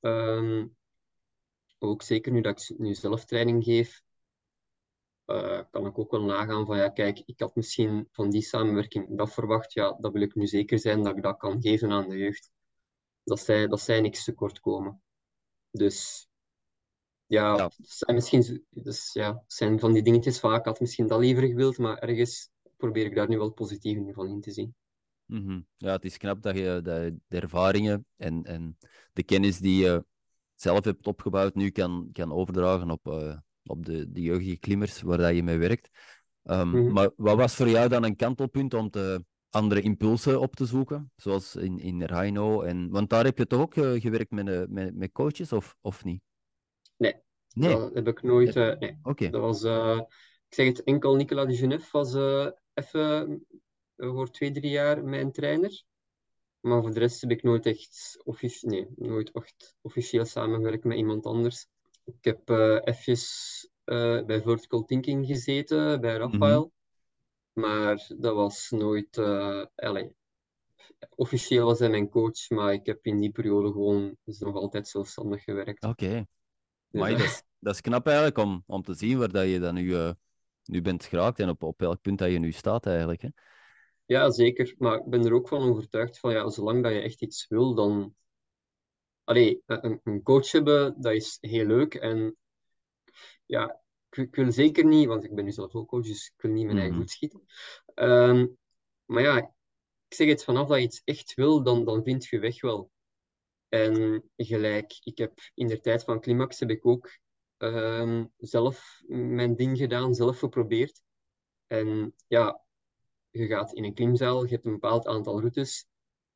[0.00, 0.76] Um,
[1.78, 4.02] ook zeker nu dat ik nu zelf training geef,
[5.26, 9.16] uh, kan ik ook wel nagaan van ja, kijk, ik had misschien van die samenwerking
[9.16, 9.72] dat verwacht.
[9.72, 12.50] Ja, dat wil ik nu zeker zijn dat ik dat kan geven aan de jeugd.
[13.24, 15.02] Dat zij, dat zij niks tekort komen.
[15.70, 16.28] Dus
[17.30, 21.46] ja, zijn misschien dus, ja, zijn van die dingetjes van ik had misschien dat liever
[21.46, 24.74] gewild, maar ergens probeer ik daar nu wel positief in van in te zien.
[25.26, 25.60] Mhm.
[25.76, 28.76] Ja, het is knap dat je dat de ervaringen en, en
[29.12, 30.04] de kennis die je
[30.54, 35.18] zelf hebt opgebouwd nu kan, kan overdragen op, uh, op de, de jeugdige klimmers waar
[35.18, 35.90] dat je mee werkt.
[36.44, 36.92] Um, Mhm.
[36.92, 41.12] Maar wat was voor jou dan een kantelpunt om te, andere impulsen op te zoeken,
[41.16, 42.62] zoals in, in Rhino?
[42.62, 45.76] En, want daar heb je toch ook uh, gewerkt met, uh, met, met coaches, of,
[45.80, 46.22] of niet?
[47.00, 47.14] Nee,
[47.52, 48.56] Nee, dat heb ik nooit.
[48.56, 48.98] eh, nee.
[49.02, 49.30] oké.
[49.30, 50.00] Dat was, eh,
[50.48, 53.44] ik zeg het, enkel Nicolas de Genève was eh, even
[53.96, 55.82] eh, voor twee, drie jaar mijn trainer.
[56.60, 60.96] Maar voor de rest heb ik nooit echt, offici nee, nooit echt officieel samengewerkt met
[60.96, 61.66] iemand anders.
[62.04, 63.16] Ik heb eh even
[63.84, 66.72] eh, bij Vertical Thinking gezeten, bij Rafael.
[67.52, 69.18] Maar dat was nooit...
[69.18, 70.12] eh allee,
[71.14, 74.88] officieel was hij mijn coach, maar ik heb in die periode gewoon dus nog altijd
[74.88, 75.84] zelfstandig gewerkt.
[75.84, 76.26] Oké.
[76.90, 79.58] Dus, Maar dat is, dat is knap eigenlijk om, om te zien waar dat je
[79.58, 80.12] dan nu, eh,
[80.64, 83.22] nu bent geraakt en op, op welk punt dat je nu staat eigenlijk.
[83.22, 83.28] Hè?
[84.04, 84.74] Ja, zeker.
[84.78, 87.74] Maar ik ben er ook van overtuigd van, ja, zolang dat je echt iets wil,
[87.74, 88.14] dan...
[89.24, 91.94] Allee, een, een coach hebben, dat is heel leuk.
[91.94, 92.36] En
[93.46, 96.42] ja, ik, ik wil zeker niet, want ik ben nu zelf ook coach, dus ik
[96.42, 97.02] wil niet mijn eigen Mhm.
[97.02, 97.42] voet schieten.
[97.94, 98.46] Ehm,
[99.04, 99.36] maar ja,
[100.08, 102.90] ik zeg het, vanaf dat je iets echt wil, dan, dan vind je weg wel.
[103.70, 107.18] En gelijk, ik heb in de tijd van Climax heb ik ook
[107.56, 111.02] ehm, zelf mijn ding gedaan, zelf geprobeerd.
[111.66, 112.64] En ja,
[113.30, 115.86] je gaat in een klimzaal, je hebt een bepaald aantal routes.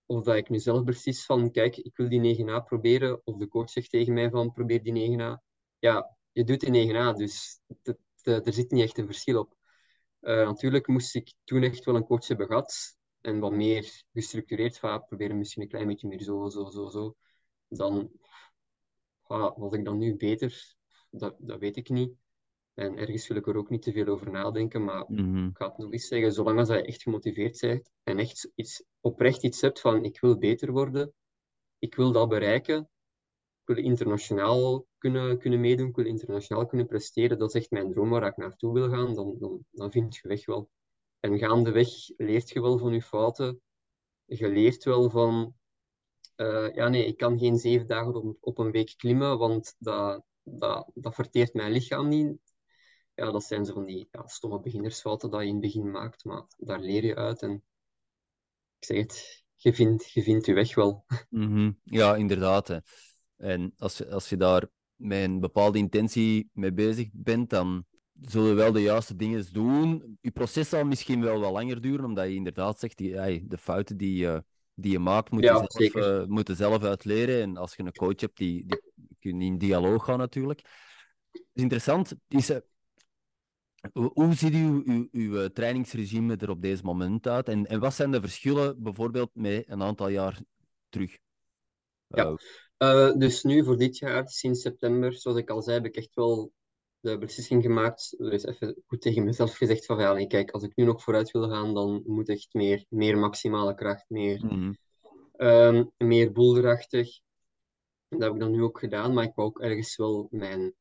[0.06, 3.20] Of dat ik nu zelf precies van, kijk, ik wil die 9a proberen.
[3.24, 5.42] Of de coach zegt tegen mij van, probeer die 9a.
[5.78, 7.60] Ja, je doet die 9a, dus
[8.22, 9.56] er zit niet echt een verschil op.
[10.20, 12.96] Uh, natuurlijk moest ik toen echt wel een coach hebben gehad.
[13.24, 17.14] En wat meer gestructureerd van, proberen misschien een klein beetje meer zo, zo, zo, zo.
[17.68, 18.10] Dan
[19.22, 20.74] ah, was ik dan nu beter,
[21.10, 22.12] dat, dat weet ik niet.
[22.74, 25.46] En ergens wil ik er ook niet te veel over nadenken, maar Mhm.
[25.46, 28.84] ik ga het nog eens zeggen, zolang als je echt gemotiveerd bent en echt iets,
[29.00, 31.12] oprecht iets hebt van ik wil beter worden,
[31.78, 32.88] ik wil dat bereiken,
[33.60, 37.90] ik wil internationaal kunnen, kunnen meedoen, ik wil internationaal kunnen presteren, dat is echt mijn
[37.90, 40.68] droom waar ik naartoe wil gaan, dan, dan, dan vind je weg wel.
[41.24, 43.60] En gaandeweg leert je wel van je fouten,
[44.24, 45.54] je leert wel van,
[46.36, 50.24] eh, ja nee, ik kan geen zeven dagen op, op een week klimmen, want dat,
[50.42, 52.38] dat, dat verteert mijn lichaam niet
[53.14, 56.24] ja, dat zijn zo van die ja, stomme beginnersfouten dat je in het begin maakt,
[56.24, 57.42] maar daar leer je uit.
[57.42, 57.52] En
[58.78, 61.04] ik zeg het, je vindt je, vindt weg wel.
[61.30, 61.72] Mhm.
[61.82, 62.68] Ja, inderdaad.
[62.68, 62.78] Hè.
[63.36, 67.86] En als, als je daar met een bepaalde intentie mee bezig bent, dan
[68.20, 70.18] zul je wel de juiste dingen doen.
[70.20, 73.96] Je proces zal misschien wel wat langer duren, omdat je inderdaad zegt, die, de fouten
[73.96, 77.42] die, je die je maakt, moet je Ja, zelf, eh, moet je zelf uitleren.
[77.42, 78.80] En als je een coach hebt, die, die
[79.20, 80.60] kun je in dialoog gaan natuurlijk.
[81.30, 82.14] Het is interessant.
[82.28, 82.58] Is, eh,
[83.92, 87.48] hoe ziet uw, uw, uw eh, trainingsregime er op deze moment uit?
[87.48, 90.40] En, en wat zijn de verschillen bijvoorbeeld met een aantal jaar
[90.88, 91.18] terug?
[92.06, 92.24] Ja.
[92.24, 92.34] Eh,
[92.76, 96.14] Eh, dus nu voor dit jaar, sinds september, zoals ik al zei, heb ik echt
[96.14, 96.52] wel
[97.04, 98.14] de beslissing gemaakt.
[98.18, 101.30] Dus even goed tegen mezelf gezegd van ja, nee, kijk, als ik nu nog vooruit
[101.30, 104.44] wil gaan, dan moet echt meer, meer maximale kracht, meer,
[105.36, 107.20] ehm, meer boelderachtig.
[108.08, 110.74] Dat heb ik dan nu ook gedaan, maar ik wou ook ergens wel mijn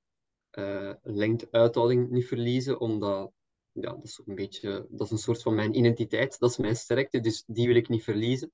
[0.49, 3.31] eh lengte-uithouding niet verliezen, omdat
[3.71, 6.75] ja, dat is een beetje, dat is een soort van mijn identiteit, dat is mijn
[6.75, 8.51] sterkte, dus die wil ik niet verliezen.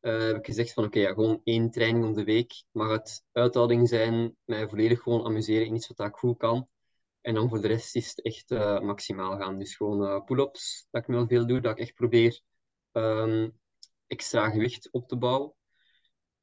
[0.00, 2.64] Eh, heb ik gezegd van oké, ja, gewoon één training om de week.
[2.72, 6.68] Mag het uithouding zijn, mij volledig gewoon amuseren in iets wat ik goed kan.
[7.28, 9.58] En dan voor de rest is het echt eh, maximaal gaan.
[9.58, 12.40] Dus gewoon eh, pull-ups, dat ik nu wel veel doe, dat ik echt probeer
[12.92, 13.48] ehm,
[14.06, 15.54] extra gewicht op te bouwen.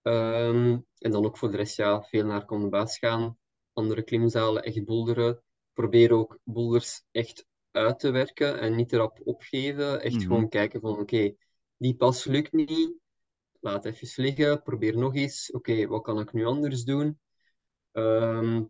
[0.02, 3.38] Ehm, en dan ook voor de rest ja, veel naar Condebaas gaan,
[3.74, 5.44] andere klimzalen, echt boulderen.
[5.74, 10.02] Probeer ook boulders echt uit te werken en niet erop opgeven.
[10.02, 10.26] Echt Mhm.
[10.26, 11.36] gewoon kijken van oké,
[11.78, 12.94] die pas lukt niet,
[13.60, 15.52] laat even liggen, probeer nog eens.
[15.52, 17.20] Oké, wat kan ik nu anders doen?
[17.92, 18.64] Ehm,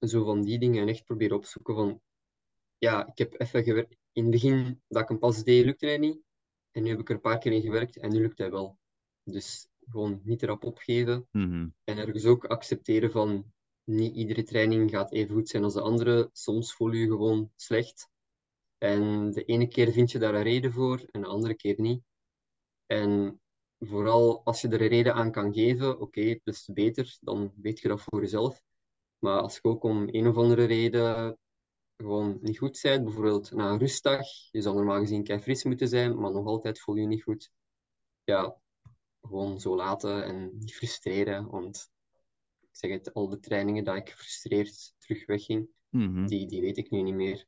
[0.00, 2.00] zo van die dingen en echt proberen opzoeken van
[2.78, 3.96] ja, ik heb even gewerkt.
[4.12, 6.20] In het begin dat ik een pas deed, lukte hij niet.
[6.70, 8.78] En nu heb ik er een paar keer in gewerkt en nu lukt hij wel.
[9.22, 11.28] Dus gewoon niet erop opgeven.
[11.32, 11.68] Mhm.
[11.84, 13.52] En ergens ook accepteren van
[13.84, 16.30] niet iedere training gaat even goed zijn als de andere.
[16.32, 18.08] Soms voel je je gewoon slecht.
[18.78, 22.02] En de ene keer vind je daar een reden voor en de andere keer niet.
[22.86, 23.40] En
[23.78, 27.88] vooral als je er een reden aan kan geven, oké, dus beter, dan weet je
[27.88, 28.62] dat voor jezelf.
[29.18, 31.38] Maar als je ook om een of andere reden
[31.96, 35.88] gewoon niet goed bent, bijvoorbeeld na een rustdag, je zou normaal gezien kei fris moeten
[35.88, 37.50] zijn, maar nog altijd voel je je niet goed.
[38.24, 38.56] Ja,
[39.20, 41.50] gewoon zo laten en niet frustreren.
[41.50, 41.90] Want
[42.60, 46.26] ik zeg het, al de trainingen dat ik gefrustreerd terug wegging, Mhm.
[46.26, 47.46] die, die weet ik nu niet meer.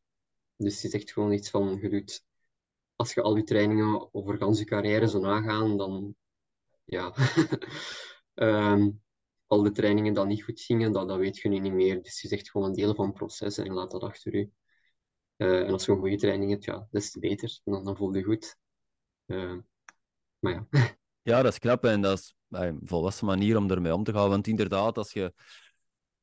[0.57, 2.25] Dus het is echt gewoon iets van, je doet,
[2.97, 6.15] als je al je trainingen over je carrière zo nagaan, dan
[6.85, 7.15] ja,
[8.35, 8.91] Ehm,
[9.51, 12.03] al de trainingen die niet goed gingen, dat, dat weet je nu niet meer.
[12.03, 14.49] Dus is echt gewoon een deel van het proces en laat dat achter je.
[15.37, 17.61] Eh, en als je een goede training hebt, ja, des te beter.
[17.65, 18.57] Dan, dan voel je goed.
[19.27, 19.57] Eh,
[20.39, 20.67] maar ja.
[21.23, 24.29] Ja, dat is knap en dat is een volwassen manier om ermee om te gaan.
[24.29, 25.33] Want inderdaad, als je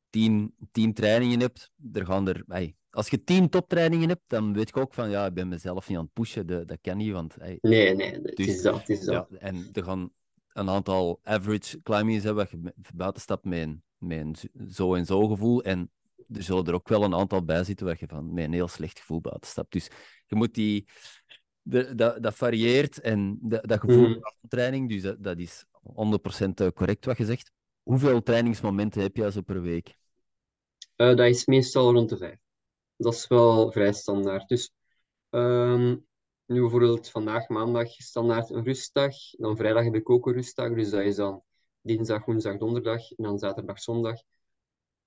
[0.09, 2.73] tien, tien trainingen hebt, er gaan er...
[2.89, 5.97] als je tien toptrainingen hebt, dan weet ik ook van, ja, ik ben mezelf niet
[5.97, 6.47] aan het pushen.
[6.47, 7.37] Dat, dat kan niet, want...
[7.37, 8.79] Nee, nee, het Dus- is dat.
[8.79, 9.27] Het is dat.
[9.29, 10.11] ja, en er gaan
[10.57, 15.27] een aantal average climbings hebben, waar je me- buiten stapt een z- zo en zo
[15.27, 15.63] gevoel.
[15.63, 15.91] En
[16.33, 18.67] er zullen er ook wel een aantal bij zitten waar je van met een heel
[18.67, 19.71] slecht gevoel buiten stapt.
[19.71, 19.89] Dus
[20.25, 20.87] je moet die...
[21.61, 26.73] de- dat, dat varieert en dat, dat gevoel van training, dus dat, dat is 100%
[26.73, 27.51] correct wat je zegt.
[27.83, 29.95] Hoeveel trainingsmomenten heb jij zo per week?
[30.95, 32.37] Eh, dat is meestal rond de vijf.
[32.95, 34.47] Dat is wel vrij standaard.
[34.47, 34.71] Dus
[35.29, 35.95] ehm,
[36.47, 39.15] nu bijvoorbeeld vandaag maandag standaard een rustdag.
[39.31, 40.73] Dan vrijdag heb ik ook een rustdag.
[40.73, 41.43] Dus dat is dan
[41.81, 43.11] dinsdag, woensdag, donderdag.
[43.11, 44.21] En dan zaterdag, zondag.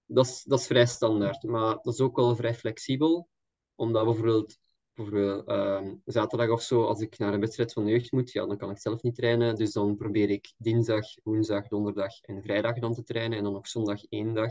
[0.06, 1.42] Dat is, dat is vrij standaard.
[1.42, 3.28] Maar dat is ook wel vrij flexibel.
[3.74, 4.58] Omdat bijvoorbeeld
[4.94, 8.46] bijvoorbeeld ehm, zaterdag of zo, als ik naar een wedstrijd van de jeugd moet, ja,
[8.46, 9.54] dan kan ik zelf niet trainen.
[9.54, 13.38] Dus dan probeer ik dinsdag, woensdag, donderdag en vrijdag dan te trainen.
[13.38, 14.50] En dan op zondag één dag.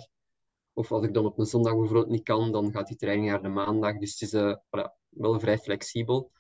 [0.74, 3.42] Of als ik dan op een zondag bijvoorbeeld niet kan, dan gaat die training naar
[3.42, 3.98] de maandag.
[3.98, 6.32] Dus het is voilà, wel vrij flexibel.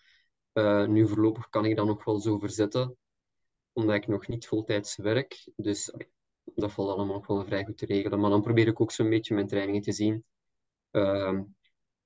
[0.54, 2.98] Uh, nu voorlopig kan ik dat nog wel zo verzetten,
[3.74, 5.48] omdat ik nog niet voltijds werk.
[5.56, 5.94] Dus
[6.44, 8.20] dat valt allemaal nog wel vrij goed te regelen.
[8.20, 10.26] Maar dan probeer ik ook zo'n beetje mijn trainingen te zien.
[10.92, 11.40] Uh,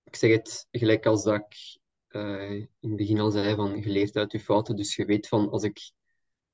[0.03, 1.79] ik zeg het gelijk als dat ik
[2.09, 4.75] uh, in het begin al zei, van geleerd uit je fouten.
[4.75, 5.91] Dus je weet van, als ik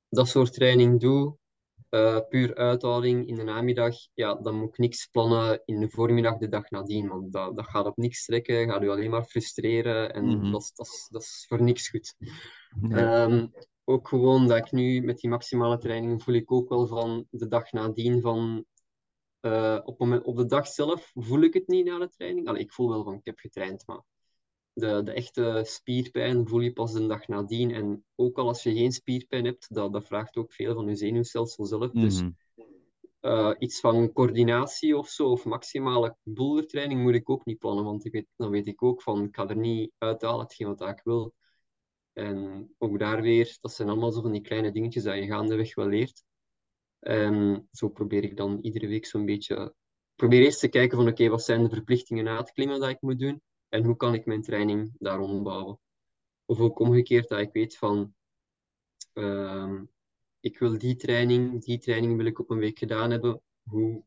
[0.08, 1.36] dat soort training doe,
[1.90, 6.38] uh, puur uithouding in de namiddag, ja, dan moet ik niks plannen in de voormiddag
[6.38, 7.08] de dag nadien.
[7.08, 10.52] Want dat, dat gaat op niks trekken, gaat u alleen maar frustreren en mm -hmm.
[10.52, 12.14] dat, dat, dat is voor niks goed.
[12.80, 13.04] Nee.
[13.04, 13.50] Um,
[13.84, 17.48] ook gewoon dat ik nu met die maximale training voel ik ook wel van de
[17.48, 18.64] dag nadien van
[19.40, 22.48] uh, op, moment, op de dag zelf voel ik het niet na de training.
[22.48, 24.02] Allee, ik voel wel van ik heb getraind, maar
[24.80, 27.70] de, de echte spierpijn voel je pas de dag nadien.
[27.70, 30.94] En ook al als je geen spierpijn hebt, dat, dat vraagt ook veel van je
[30.94, 31.92] zenuwstelsel zelf.
[31.92, 32.08] Mm -hmm.
[32.08, 32.22] Dus
[33.20, 37.84] uh, iets van coördinatie of zo, of maximale bouldertraining moet ik ook niet plannen.
[37.84, 40.80] Want ik weet, dan weet ik ook van, ik ga er niet uithalen hetgeen wat
[40.80, 41.34] ik wil.
[42.12, 45.74] En ook daar weer, dat zijn allemaal zo van die kleine dingetjes dat je gaandeweg
[45.74, 46.24] wel leert.
[46.98, 49.74] En zo probeer ik dan iedere week zo'n beetje...
[50.14, 52.88] probeer eerst te kijken van, oké, okay, wat zijn de verplichtingen na het klimmen dat
[52.88, 53.42] ik moet doen?
[53.70, 55.78] En hoe kan ik mijn training daarom bouwen?
[56.44, 58.14] Of ook omgekeerd, dat ik weet van...
[59.14, 59.80] Uh,
[60.40, 63.42] ik wil die training, die training wil ik op een week gedaan hebben.
[63.62, 64.04] Hoe,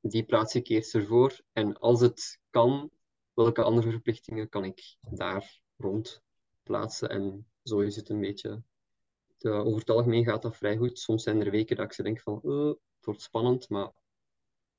[0.00, 1.40] die plaats ik eerst ervoor.
[1.52, 2.90] En als het kan,
[3.34, 6.22] welke andere verplichtingen kan ik daar rond
[6.62, 7.08] plaatsen?
[7.08, 8.62] En zo is het een beetje.
[9.38, 10.98] De, over het algemeen gaat dat vrij goed.
[10.98, 13.92] Soms zijn er weken dat ik ze denk van, oh, het wordt spannend, maar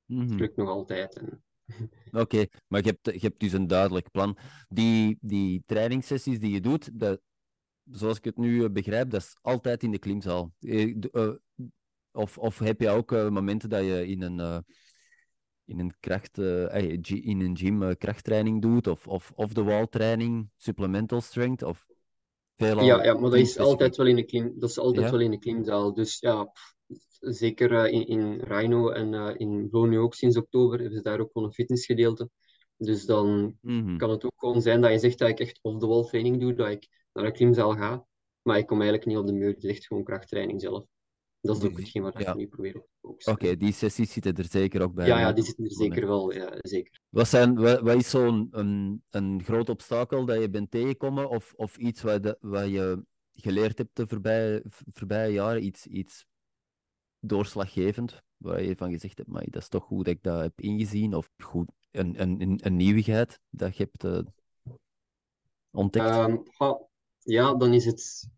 [0.05, 1.17] het lukt nog altijd.
[1.17, 1.43] En...
[2.07, 4.37] Oké, okay, maar je hebt, je hebt dus een duidelijk plan.
[4.67, 7.21] Die, die trainingssessies die je doet, dat,
[7.91, 10.53] zoals ik het nu begrijp, dat is altijd in de klimzaal.
[10.59, 10.95] Uh,
[12.11, 14.65] of, of heb je ook momenten dat je in een,
[15.65, 21.21] in een, kracht, in een gym krachttraining doet, of, of, of de wall training, supplemental
[21.21, 21.87] strength, of.
[22.55, 25.11] Ja, ja, maar dat is altijd wel in de, klim, dat is altijd ja?
[25.11, 25.93] wel in de klimzaal.
[25.93, 26.51] Dus ja,
[27.19, 31.47] zeker in, in Rhino en in Blow ook sinds oktober hebben ze daar ook gewoon
[31.47, 32.29] een fitnessgedeelte.
[32.77, 33.97] Dus dan mm -hmm.
[33.97, 36.69] kan het ook gewoon zijn dat je zegt dat ik echt off-the-wall training doe, dat
[36.69, 38.05] ik naar de klimzaal ga,
[38.41, 40.85] maar ik kom eigenlijk niet op de muur, het is echt gewoon krachttraining zelf.
[41.41, 42.31] Dat is ook hetgeen wat ja.
[42.31, 43.33] ik nu probeer op te focussen.
[43.33, 45.07] Oké, okay, die sessies zitten er zeker ook bij.
[45.07, 47.01] Ja, ja die zitten er zeker wel, ja, zeker.
[47.09, 51.53] Wat, zijn, wat, wat is zo'n een, een groot obstakel dat je bent tegengekomen, of,
[51.55, 56.25] of iets wat, de, wat je geleerd hebt de voorbije, voorbije jaren, iets, iets
[57.19, 60.61] doorslaggevend, waar je van gezegd hebt, maar dat is toch goed dat ik dat heb
[60.61, 64.75] ingezien, of goed, een, een, een nieuwigheid dat je hebt uh,
[65.71, 66.15] ontdekt?
[66.15, 66.43] Um,
[67.19, 68.29] ja, dan is het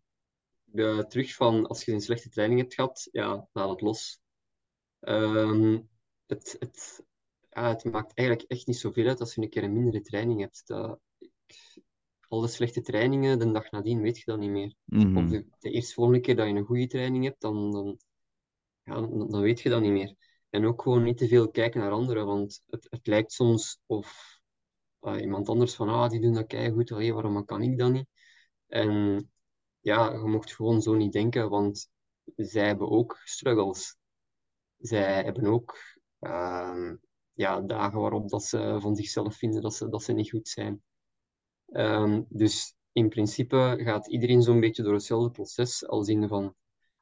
[0.72, 4.20] uh, terug van als je een slechte training hebt gehad, ja, laat het los.
[5.00, 5.88] Um,
[6.26, 7.04] het, het,
[7.50, 10.40] ja, het maakt eigenlijk echt niet zoveel uit als je een keer een mindere training
[10.40, 10.62] hebt.
[10.66, 11.00] Dat,
[12.32, 14.74] alle slechte trainingen, de dag nadien weet je dat niet meer.
[14.84, 15.16] Mm -hmm.
[15.16, 17.98] Of de, de eerste volgende keer dat je een goede training hebt, dan, dan,
[18.84, 20.14] ja, dan, weet je dat niet meer.
[20.50, 24.40] En ook gewoon niet te veel kijken naar anderen, want het, het lijkt soms of
[25.00, 28.06] uh, iemand anders van, ah, die doen dat goed, allee, waarom kan ik dat niet?
[28.66, 29.30] En
[29.80, 31.90] ja, je mocht gewoon zo niet denken, want
[32.36, 33.96] zij hebben ook struggles.
[34.78, 35.76] Zij hebben ook
[36.20, 36.92] uh,
[37.32, 40.82] ja, dagen waarop dat ze van zichzelf vinden dat ze, dat ze niet goed zijn.
[41.66, 46.54] Um, dus in principe gaat iedereen zo'n beetje door hetzelfde proces, als in van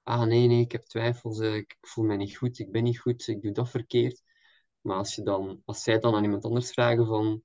[0.03, 3.27] ah nee, nee, ik heb twijfels, ik voel me niet goed, ik ben niet goed,
[3.27, 4.23] ik doe dat verkeerd.
[4.81, 7.43] Maar als, je dan, als zij dan aan iemand anders vragen van,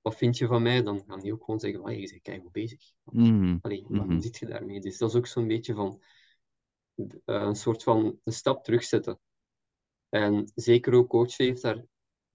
[0.00, 0.82] wat vind je van mij?
[0.82, 2.92] Dan gaan die ook gewoon zeggen je bent goed bezig.
[3.04, 4.80] Mm Allee, dan mm zit je daarmee.
[4.80, 6.02] Dus dat is ook zo'n beetje van,
[6.96, 9.20] uh, een soort van een stap terugzetten.
[10.08, 11.84] En zeker ook coach heeft daar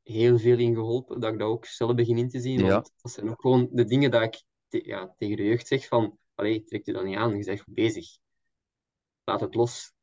[0.04, 2.60] heel veel in geholpen, dat ik dat ook zelf begin in te zien.
[2.60, 2.68] Ja.
[2.70, 5.88] Want dat zijn ook gewoon de dingen dat ik te, ja, tegen de jeugd zeg
[5.88, 8.18] van, allee, trek je dat niet aan, je bent goed bezig
[9.30, 9.94] laat het los.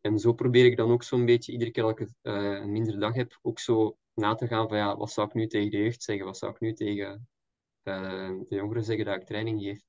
[0.00, 2.98] En zo probeer ik dan ook zo'n beetje, iedere keer dat ik uh, een mindere
[2.98, 5.76] dag heb, ook zo na te gaan van ja, wat zou ik nu tegen de
[5.76, 6.26] jeugd zeggen?
[6.26, 7.28] Wat zou ik nu tegen
[7.84, 9.82] uh, de jongeren zeggen dat ik training geef?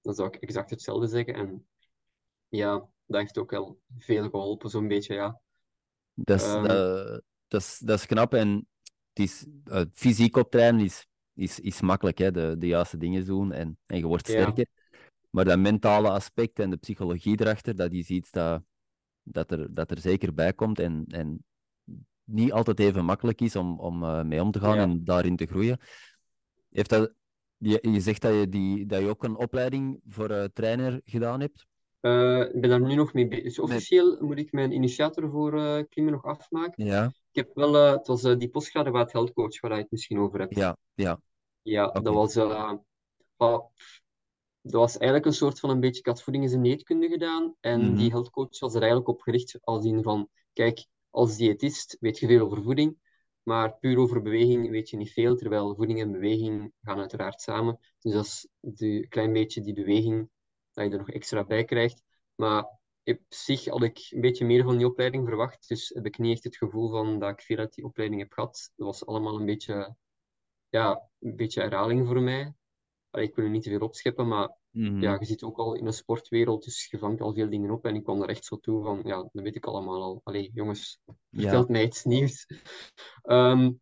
[0.00, 1.34] Dan zou ik exact hetzelfde zeggen.
[1.34, 1.66] En
[2.48, 5.40] ja, dat heeft ook wel veel geholpen, zo'n beetje, ja.
[6.14, 7.18] Dat is, um, uh,
[7.48, 8.68] dat is, dat is knap en
[9.12, 9.46] het is,
[9.92, 12.30] fysiek optrainen is, is, is makkelijk, hè?
[12.30, 14.58] De, de juiste dingen doen en, en je wordt sterker.
[14.58, 14.79] Ja.
[15.30, 18.62] Maar dat mentale aspect en de psychologie erachter, dat is iets dat,
[19.22, 21.44] dat, er, dat er zeker bij komt en, en
[22.24, 24.82] niet altijd even makkelijk is om, om uh, mee om te gaan ja.
[24.82, 25.80] en daarin te groeien.
[26.70, 27.12] Heeft dat,
[27.56, 31.40] je, je zegt dat je, die, dat je ook een opleiding voor uh, trainer gedaan
[31.40, 31.66] hebt.
[32.00, 33.44] Uh, ik ben daar nu nog mee bezig.
[33.44, 35.50] Dus officieel moet ik mijn initiator voor
[35.88, 36.84] klimmen nog afmaken.
[36.84, 37.06] Ja.
[37.06, 40.54] Ik heb wel, het was die postgraduaat health coach waar je het misschien over hebt.
[40.54, 41.20] Ja, ja.
[41.62, 42.02] Ja, okay.
[42.02, 42.34] dat was,
[44.62, 47.54] dat was eigenlijk een soort van een beetje, ik had voeding en dieetkunde gedaan.
[47.60, 47.96] En -hmm.
[47.96, 52.18] die health coach was er eigenlijk op gericht als in van, kijk, als diëtist weet
[52.18, 52.98] je veel over voeding,
[53.42, 57.78] maar puur over beweging weet je niet veel, terwijl voeding en beweging gaan uiteraard samen.
[57.98, 60.30] Dus dat is een klein beetje die beweging
[60.72, 62.02] dat je er nog extra bij krijgt.
[62.34, 66.18] Maar op zich had ik een beetje meer van die opleiding verwacht, dus heb ik
[66.18, 68.72] niet echt het gevoel van dat ik veel uit die opleiding heb gehad.
[68.76, 69.96] Dat was allemaal een beetje,
[70.68, 72.54] ja, een beetje herhaling voor mij.
[73.10, 75.02] Allee, ik wil er niet te veel opscheppen, maar Mhm.
[75.02, 77.84] ja, je zit ook al in een sportwereld, dus je vangt al veel dingen op.
[77.86, 80.20] En ik kwam er echt zo toe van, ja, dat weet ik allemaal al.
[80.24, 81.40] Allee, jongens, Ja.
[81.40, 82.46] vertelt mij iets nieuws.
[83.22, 83.72] Ehm,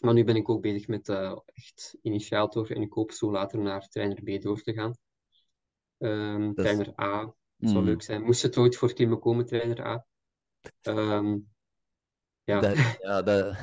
[0.00, 3.58] maar nu ben ik ook bezig met eh, echt initiator en ik hoop zo later
[3.58, 4.96] naar trainer B door te gaan.
[5.98, 7.84] Ehm, trainer A, zou Mhm.
[7.84, 8.22] leuk zijn.
[8.22, 10.06] Moest het ooit voor klimmen komen, trainer A?
[10.82, 11.38] Ehm,
[12.44, 12.60] ja.
[12.60, 13.56] Dat, ja, dat,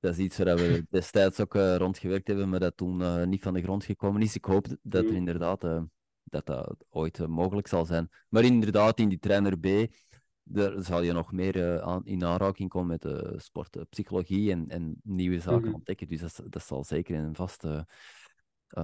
[0.00, 3.42] dat is iets waar we destijds ook eh, rondgewerkt hebben, maar dat toen eh, niet
[3.42, 4.34] van de grond gekomen is.
[4.36, 5.16] Ik hoop dat er Mm.
[5.16, 5.82] inderdaad eh,
[6.24, 8.08] dat dat ooit mogelijk zal zijn.
[8.28, 9.94] Maar inderdaad, in die trainer B,
[10.42, 15.40] daar zal je nog meer aan, in aanraking komen met de sportpsychologie en, en nieuwe
[15.40, 15.74] zaken Mhm.
[15.74, 16.06] ontdekken.
[16.08, 17.64] Dus dat, dat zal zeker en vast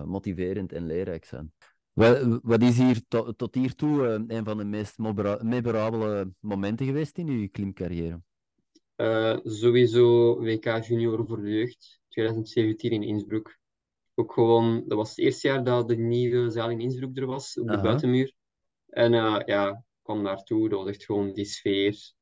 [0.04, 1.52] motiverend en leerrijk zijn.
[1.92, 7.28] Wat, wat is hier to- tot hiertoe een van de meest memorabele momenten geweest in
[7.28, 8.20] uw klimcarrière?
[8.96, 13.58] Eh, sowieso WK Junior voor de jeugd, 2017 in Innsbruck.
[14.14, 17.58] Ook gewoon, dat was het eerste jaar dat de nieuwe zaal in Innsbruck er was,
[17.58, 18.34] op de buitenmuur.
[18.88, 22.12] En eh, ja, ik kwam naartoe, dat was echt gewoon die sfeer.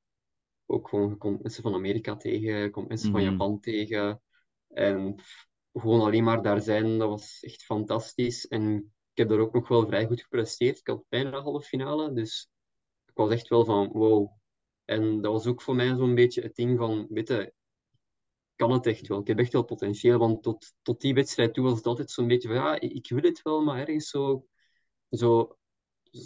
[0.67, 3.31] Ook gewoon, je komt mensen van Amerika tegen, je komt mensen van Mhm.
[3.31, 4.23] Japan tegen.
[4.69, 8.47] En pff, gewoon alleen maar daar zijn, dat was echt fantastisch.
[8.49, 8.77] En
[9.13, 10.79] ik heb daar ook nog wel vrij goed gepresteerd.
[10.79, 12.49] Ik had bijna de halve finale, dus
[13.07, 14.31] ik was echt wel van wow.
[14.85, 17.53] En dat was ook voor mij zo'n beetje het ding van, weet je,
[18.57, 19.21] kan het echt wel.
[19.21, 22.27] Ik heb echt wel potentieel, want tot, tot die wedstrijd toe was het altijd zo'n
[22.27, 24.47] beetje van, ja, ik wil het wel, maar ergens zo,
[25.11, 25.57] zo,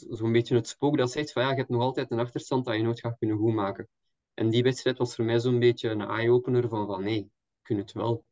[0.09, 2.77] zo'n beetje het spook dat zegt van, ja, je hebt nog altijd een achterstand dat
[2.77, 3.89] je nooit gaat kunnen goedmaken.
[4.35, 7.31] En die wedstrijd was voor mij zo'n beetje een eye-opener van, van, nee, je
[7.63, 8.25] kunt het wel.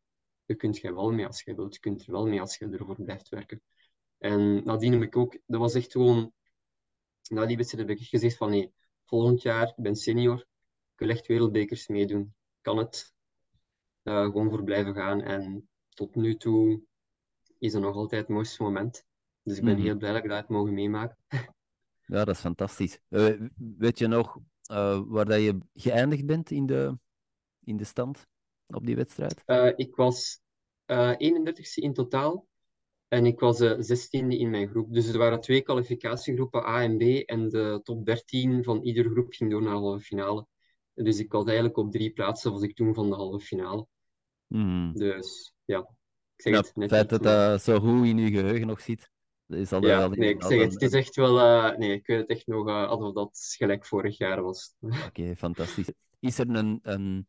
[0.44, 1.74] Je kunt er wel mee als je wilt.
[1.74, 3.62] Je kunt er wel mee als je ervoor blijft werken.
[4.18, 6.32] En nadien heb ik ook, dat was echt gewoon,
[7.28, 8.72] na die wedstrijd heb ik gezegd van, nee,
[9.05, 10.38] volgend jaar, ik ben senior,
[10.92, 12.34] ik wil echt wereldbekers meedoen.
[12.61, 13.12] Kan het?
[14.02, 15.20] Eh, gewoon voor blijven gaan.
[15.22, 16.82] En tot nu toe
[17.59, 19.05] is dat nog altijd het mooiste moment.
[19.42, 19.82] Dus ik ben Mhm.
[19.82, 21.16] heel blij dat ik dat heb mogen meemaken.
[22.07, 22.98] Ja, dat is fantastisch.
[23.09, 26.98] Eh, weet je nog eh, waar dat je geëindigd bent in de,
[27.64, 28.26] in de stand
[28.66, 29.42] op die wedstrijd?
[29.76, 30.40] Ik was
[30.84, 32.46] eh 31ste in totaal.
[33.14, 34.92] En ik was de 16e in mijn groep.
[34.92, 37.00] Dus er waren twee kwalificatiegroepen, A en B.
[37.28, 40.46] En de top 13 van iedere groep ging door naar de halve finale.
[40.94, 43.86] Dus ik was eigenlijk op drie plaatsen, was ik toen van de halve finale.
[44.46, 44.92] Mhm.
[44.92, 45.78] Dus ja,
[46.36, 49.10] ik zeg het net Het feit dat dat zo goed in je geheugen nog zit,
[49.46, 51.38] is altijd Ja, wel nee, ik zeg het, het is echt wel...
[51.38, 54.74] eh, nee, ik weet het echt nog eh, alsof dat gelijk vorig jaar was.
[55.06, 55.88] Oké, fantastisch.
[56.20, 57.26] Is er een, een,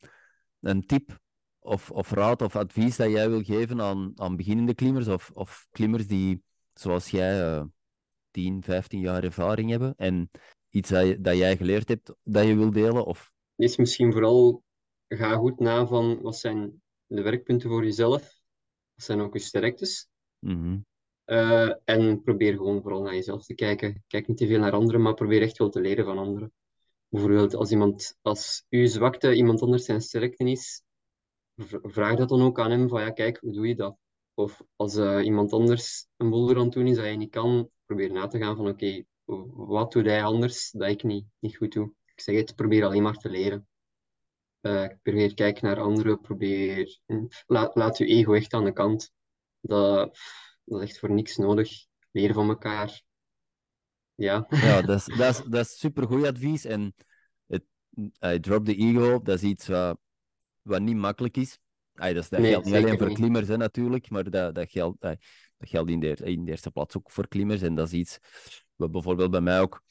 [0.60, 1.24] een tip
[1.66, 5.68] of, of raad of advies dat jij wil geven aan, aan beginnende klimmers of, of
[5.72, 6.42] klimmers die,
[6.74, 7.64] zoals jij, eh
[8.32, 10.30] 10, 15 jaar ervaring hebben en
[10.70, 13.06] iets dat, je- dat jij geleerd hebt dat je wil delen?
[13.06, 13.32] Of...
[13.56, 14.64] is misschien vooral,
[15.08, 18.22] ga goed na van wat zijn de werkpunten voor jezelf.
[18.96, 20.08] Wat zijn ook je sterktes.
[20.40, 20.78] Mhm.
[21.24, 24.04] Eh, en probeer gewoon vooral naar jezelf te kijken.
[24.08, 26.54] Kijk niet te veel naar anderen, maar probeer echt wel te leren van anderen.
[27.10, 30.84] Bijvoorbeeld als iemand, als uw zwakte iemand anders zijn sterkte is,
[31.84, 33.98] vraag dat dan ook aan hem van ja, kijk, hoe doe je dat?
[34.34, 37.70] Of als eh, iemand anders een boulder aan het doen is dat je niet kan,
[37.86, 39.04] probeer na te gaan van oké,
[39.54, 41.94] wat doet hij anders dat ik niet, niet goed doe?
[42.06, 43.68] Ik zeg het, probeer alleen maar te leren.
[44.62, 47.00] Eh, probeer kijken naar anderen, probeer...
[47.46, 49.12] Laat, laat je ego echt aan de kant.
[49.60, 50.18] Dat,
[50.64, 51.86] dat is echt voor niks nodig.
[52.12, 53.04] Leren van elkaar.
[54.16, 54.46] Ja.
[54.50, 56.66] Ja, dat is, dat is, dat is supergoed advies.
[56.66, 56.96] En
[57.48, 57.64] het,
[58.20, 60.00] eh, drop the ego, dat is iets wat,
[60.66, 61.60] wat niet makkelijk is.
[61.96, 63.18] Ah, dat, is- dat Nee, geldt niet alleen voor niet.
[63.18, 65.18] klimmers, hè, natuurlijk, maar dat, dat geldt, dat
[65.60, 67.62] geldt in, de, in de eerste plaats ook voor klimmers.
[67.62, 68.20] En dat is iets
[68.76, 69.82] wat bijvoorbeeld bij mij ook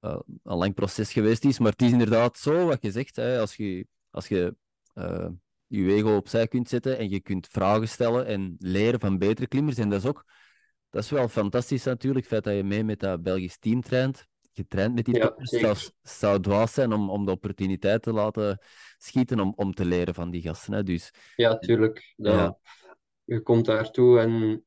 [0.00, 1.58] eh, een lang proces geweest is.
[1.58, 4.56] Maar het is inderdaad zo, wat je zegt, hè, als je, als je
[4.94, 5.28] eh,
[5.66, 9.76] je ego opzij kunt zetten en je kunt vragen stellen en leren van betere klimmers.
[9.76, 10.24] En dat is ook,
[10.90, 14.26] dat is wel fantastisch natuurlijk, het feit dat je mee met dat Belgisch team traint.
[14.58, 15.50] Je traint met die Ja, toppers.
[15.50, 18.58] Het zou, zou dwaas zijn om, om de opportuniteit te laten
[18.98, 20.72] schieten om, om te leren van die gasten.
[20.72, 20.82] Hè.
[20.82, 22.14] Dus Ja, tuurlijk.
[22.16, 22.58] Dat, Ja.
[23.24, 24.64] Je komt daartoe en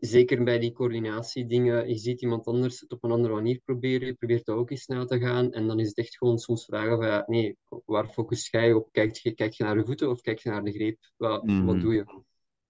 [0.00, 4.14] zeker bij die coördinatiedingen, je ziet iemand anders het op een andere manier proberen, je
[4.14, 5.52] probeert dat ook eens na te gaan.
[5.52, 8.88] En dan is het echt gewoon soms vragen van, ja, nee, waar focus jij op?
[8.92, 10.98] Kijk je, kijk je naar de voeten of kijk je naar de greep?
[11.16, 11.64] Wat, Mhm.
[11.64, 12.22] wat doe je?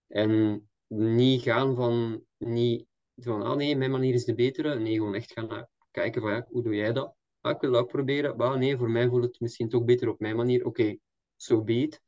[0.08, 2.86] En niet gaan van, niet
[3.16, 4.78] van, ah nee, mijn manier is de betere.
[4.78, 7.14] Nee, gewoon echt gaan naar, kijken van, ja, hoe doe jij dat?
[7.40, 8.36] Ah, ik wil dat ook proberen.
[8.36, 10.64] Maar nee, voor mij voelt het misschien toch beter op mijn manier.
[10.64, 10.96] Oké,
[11.36, 12.00] so be it.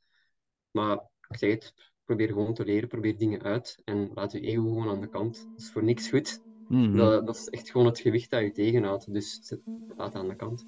[0.70, 0.97] Maar
[1.28, 1.74] ik zeg het,
[2.05, 5.47] probeer gewoon te leren, probeer dingen uit en laat je ego gewoon aan de kant.
[5.51, 6.41] Dat is voor niks goed.
[6.68, 6.97] Mhm.
[6.97, 9.12] Dat, dat is echt gewoon het gewicht dat je tegenhoudt.
[9.12, 9.61] Dus zet-
[9.97, 10.66] laat aan de kant.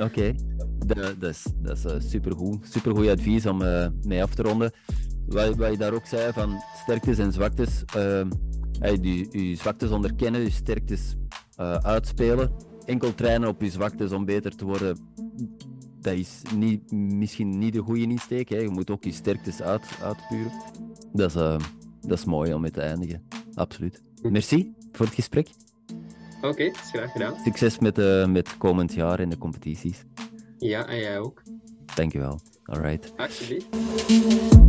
[0.00, 0.34] Oké,
[0.86, 2.68] Da- dat is, dat is eh, supergoed.
[2.68, 4.72] Supergoed advies om eh, mee af te ronden.
[5.26, 7.84] Wat, wat je daar ook zei van sterktes en zwaktes.
[7.96, 8.30] ehm
[8.78, 11.14] hey, je, je zwaktes onderkennen, je sterktes
[11.56, 12.50] eh, uitspelen.
[12.84, 14.98] Enkel trainen op je zwaktes om beter te worden,
[16.00, 18.48] dat is niet, misschien niet de goede insteek.
[18.48, 18.58] Hè.
[18.58, 20.52] Je moet ook je sterktes uit, uitpuren.
[21.12, 21.58] Dat is, eh,
[22.00, 23.22] dat is mooi om mee te eindigen.
[23.54, 24.02] Absoluut.
[24.22, 25.48] Merci voor het gesprek.
[26.42, 27.34] Oké, is graag gedaan.
[27.44, 30.04] Succes met, eh, met komend jaar in de competities.
[30.58, 31.42] Ja, en jij ook.
[31.94, 32.40] Dankjewel.
[32.64, 33.12] Alright.
[33.16, 34.61] Alsjeblieft.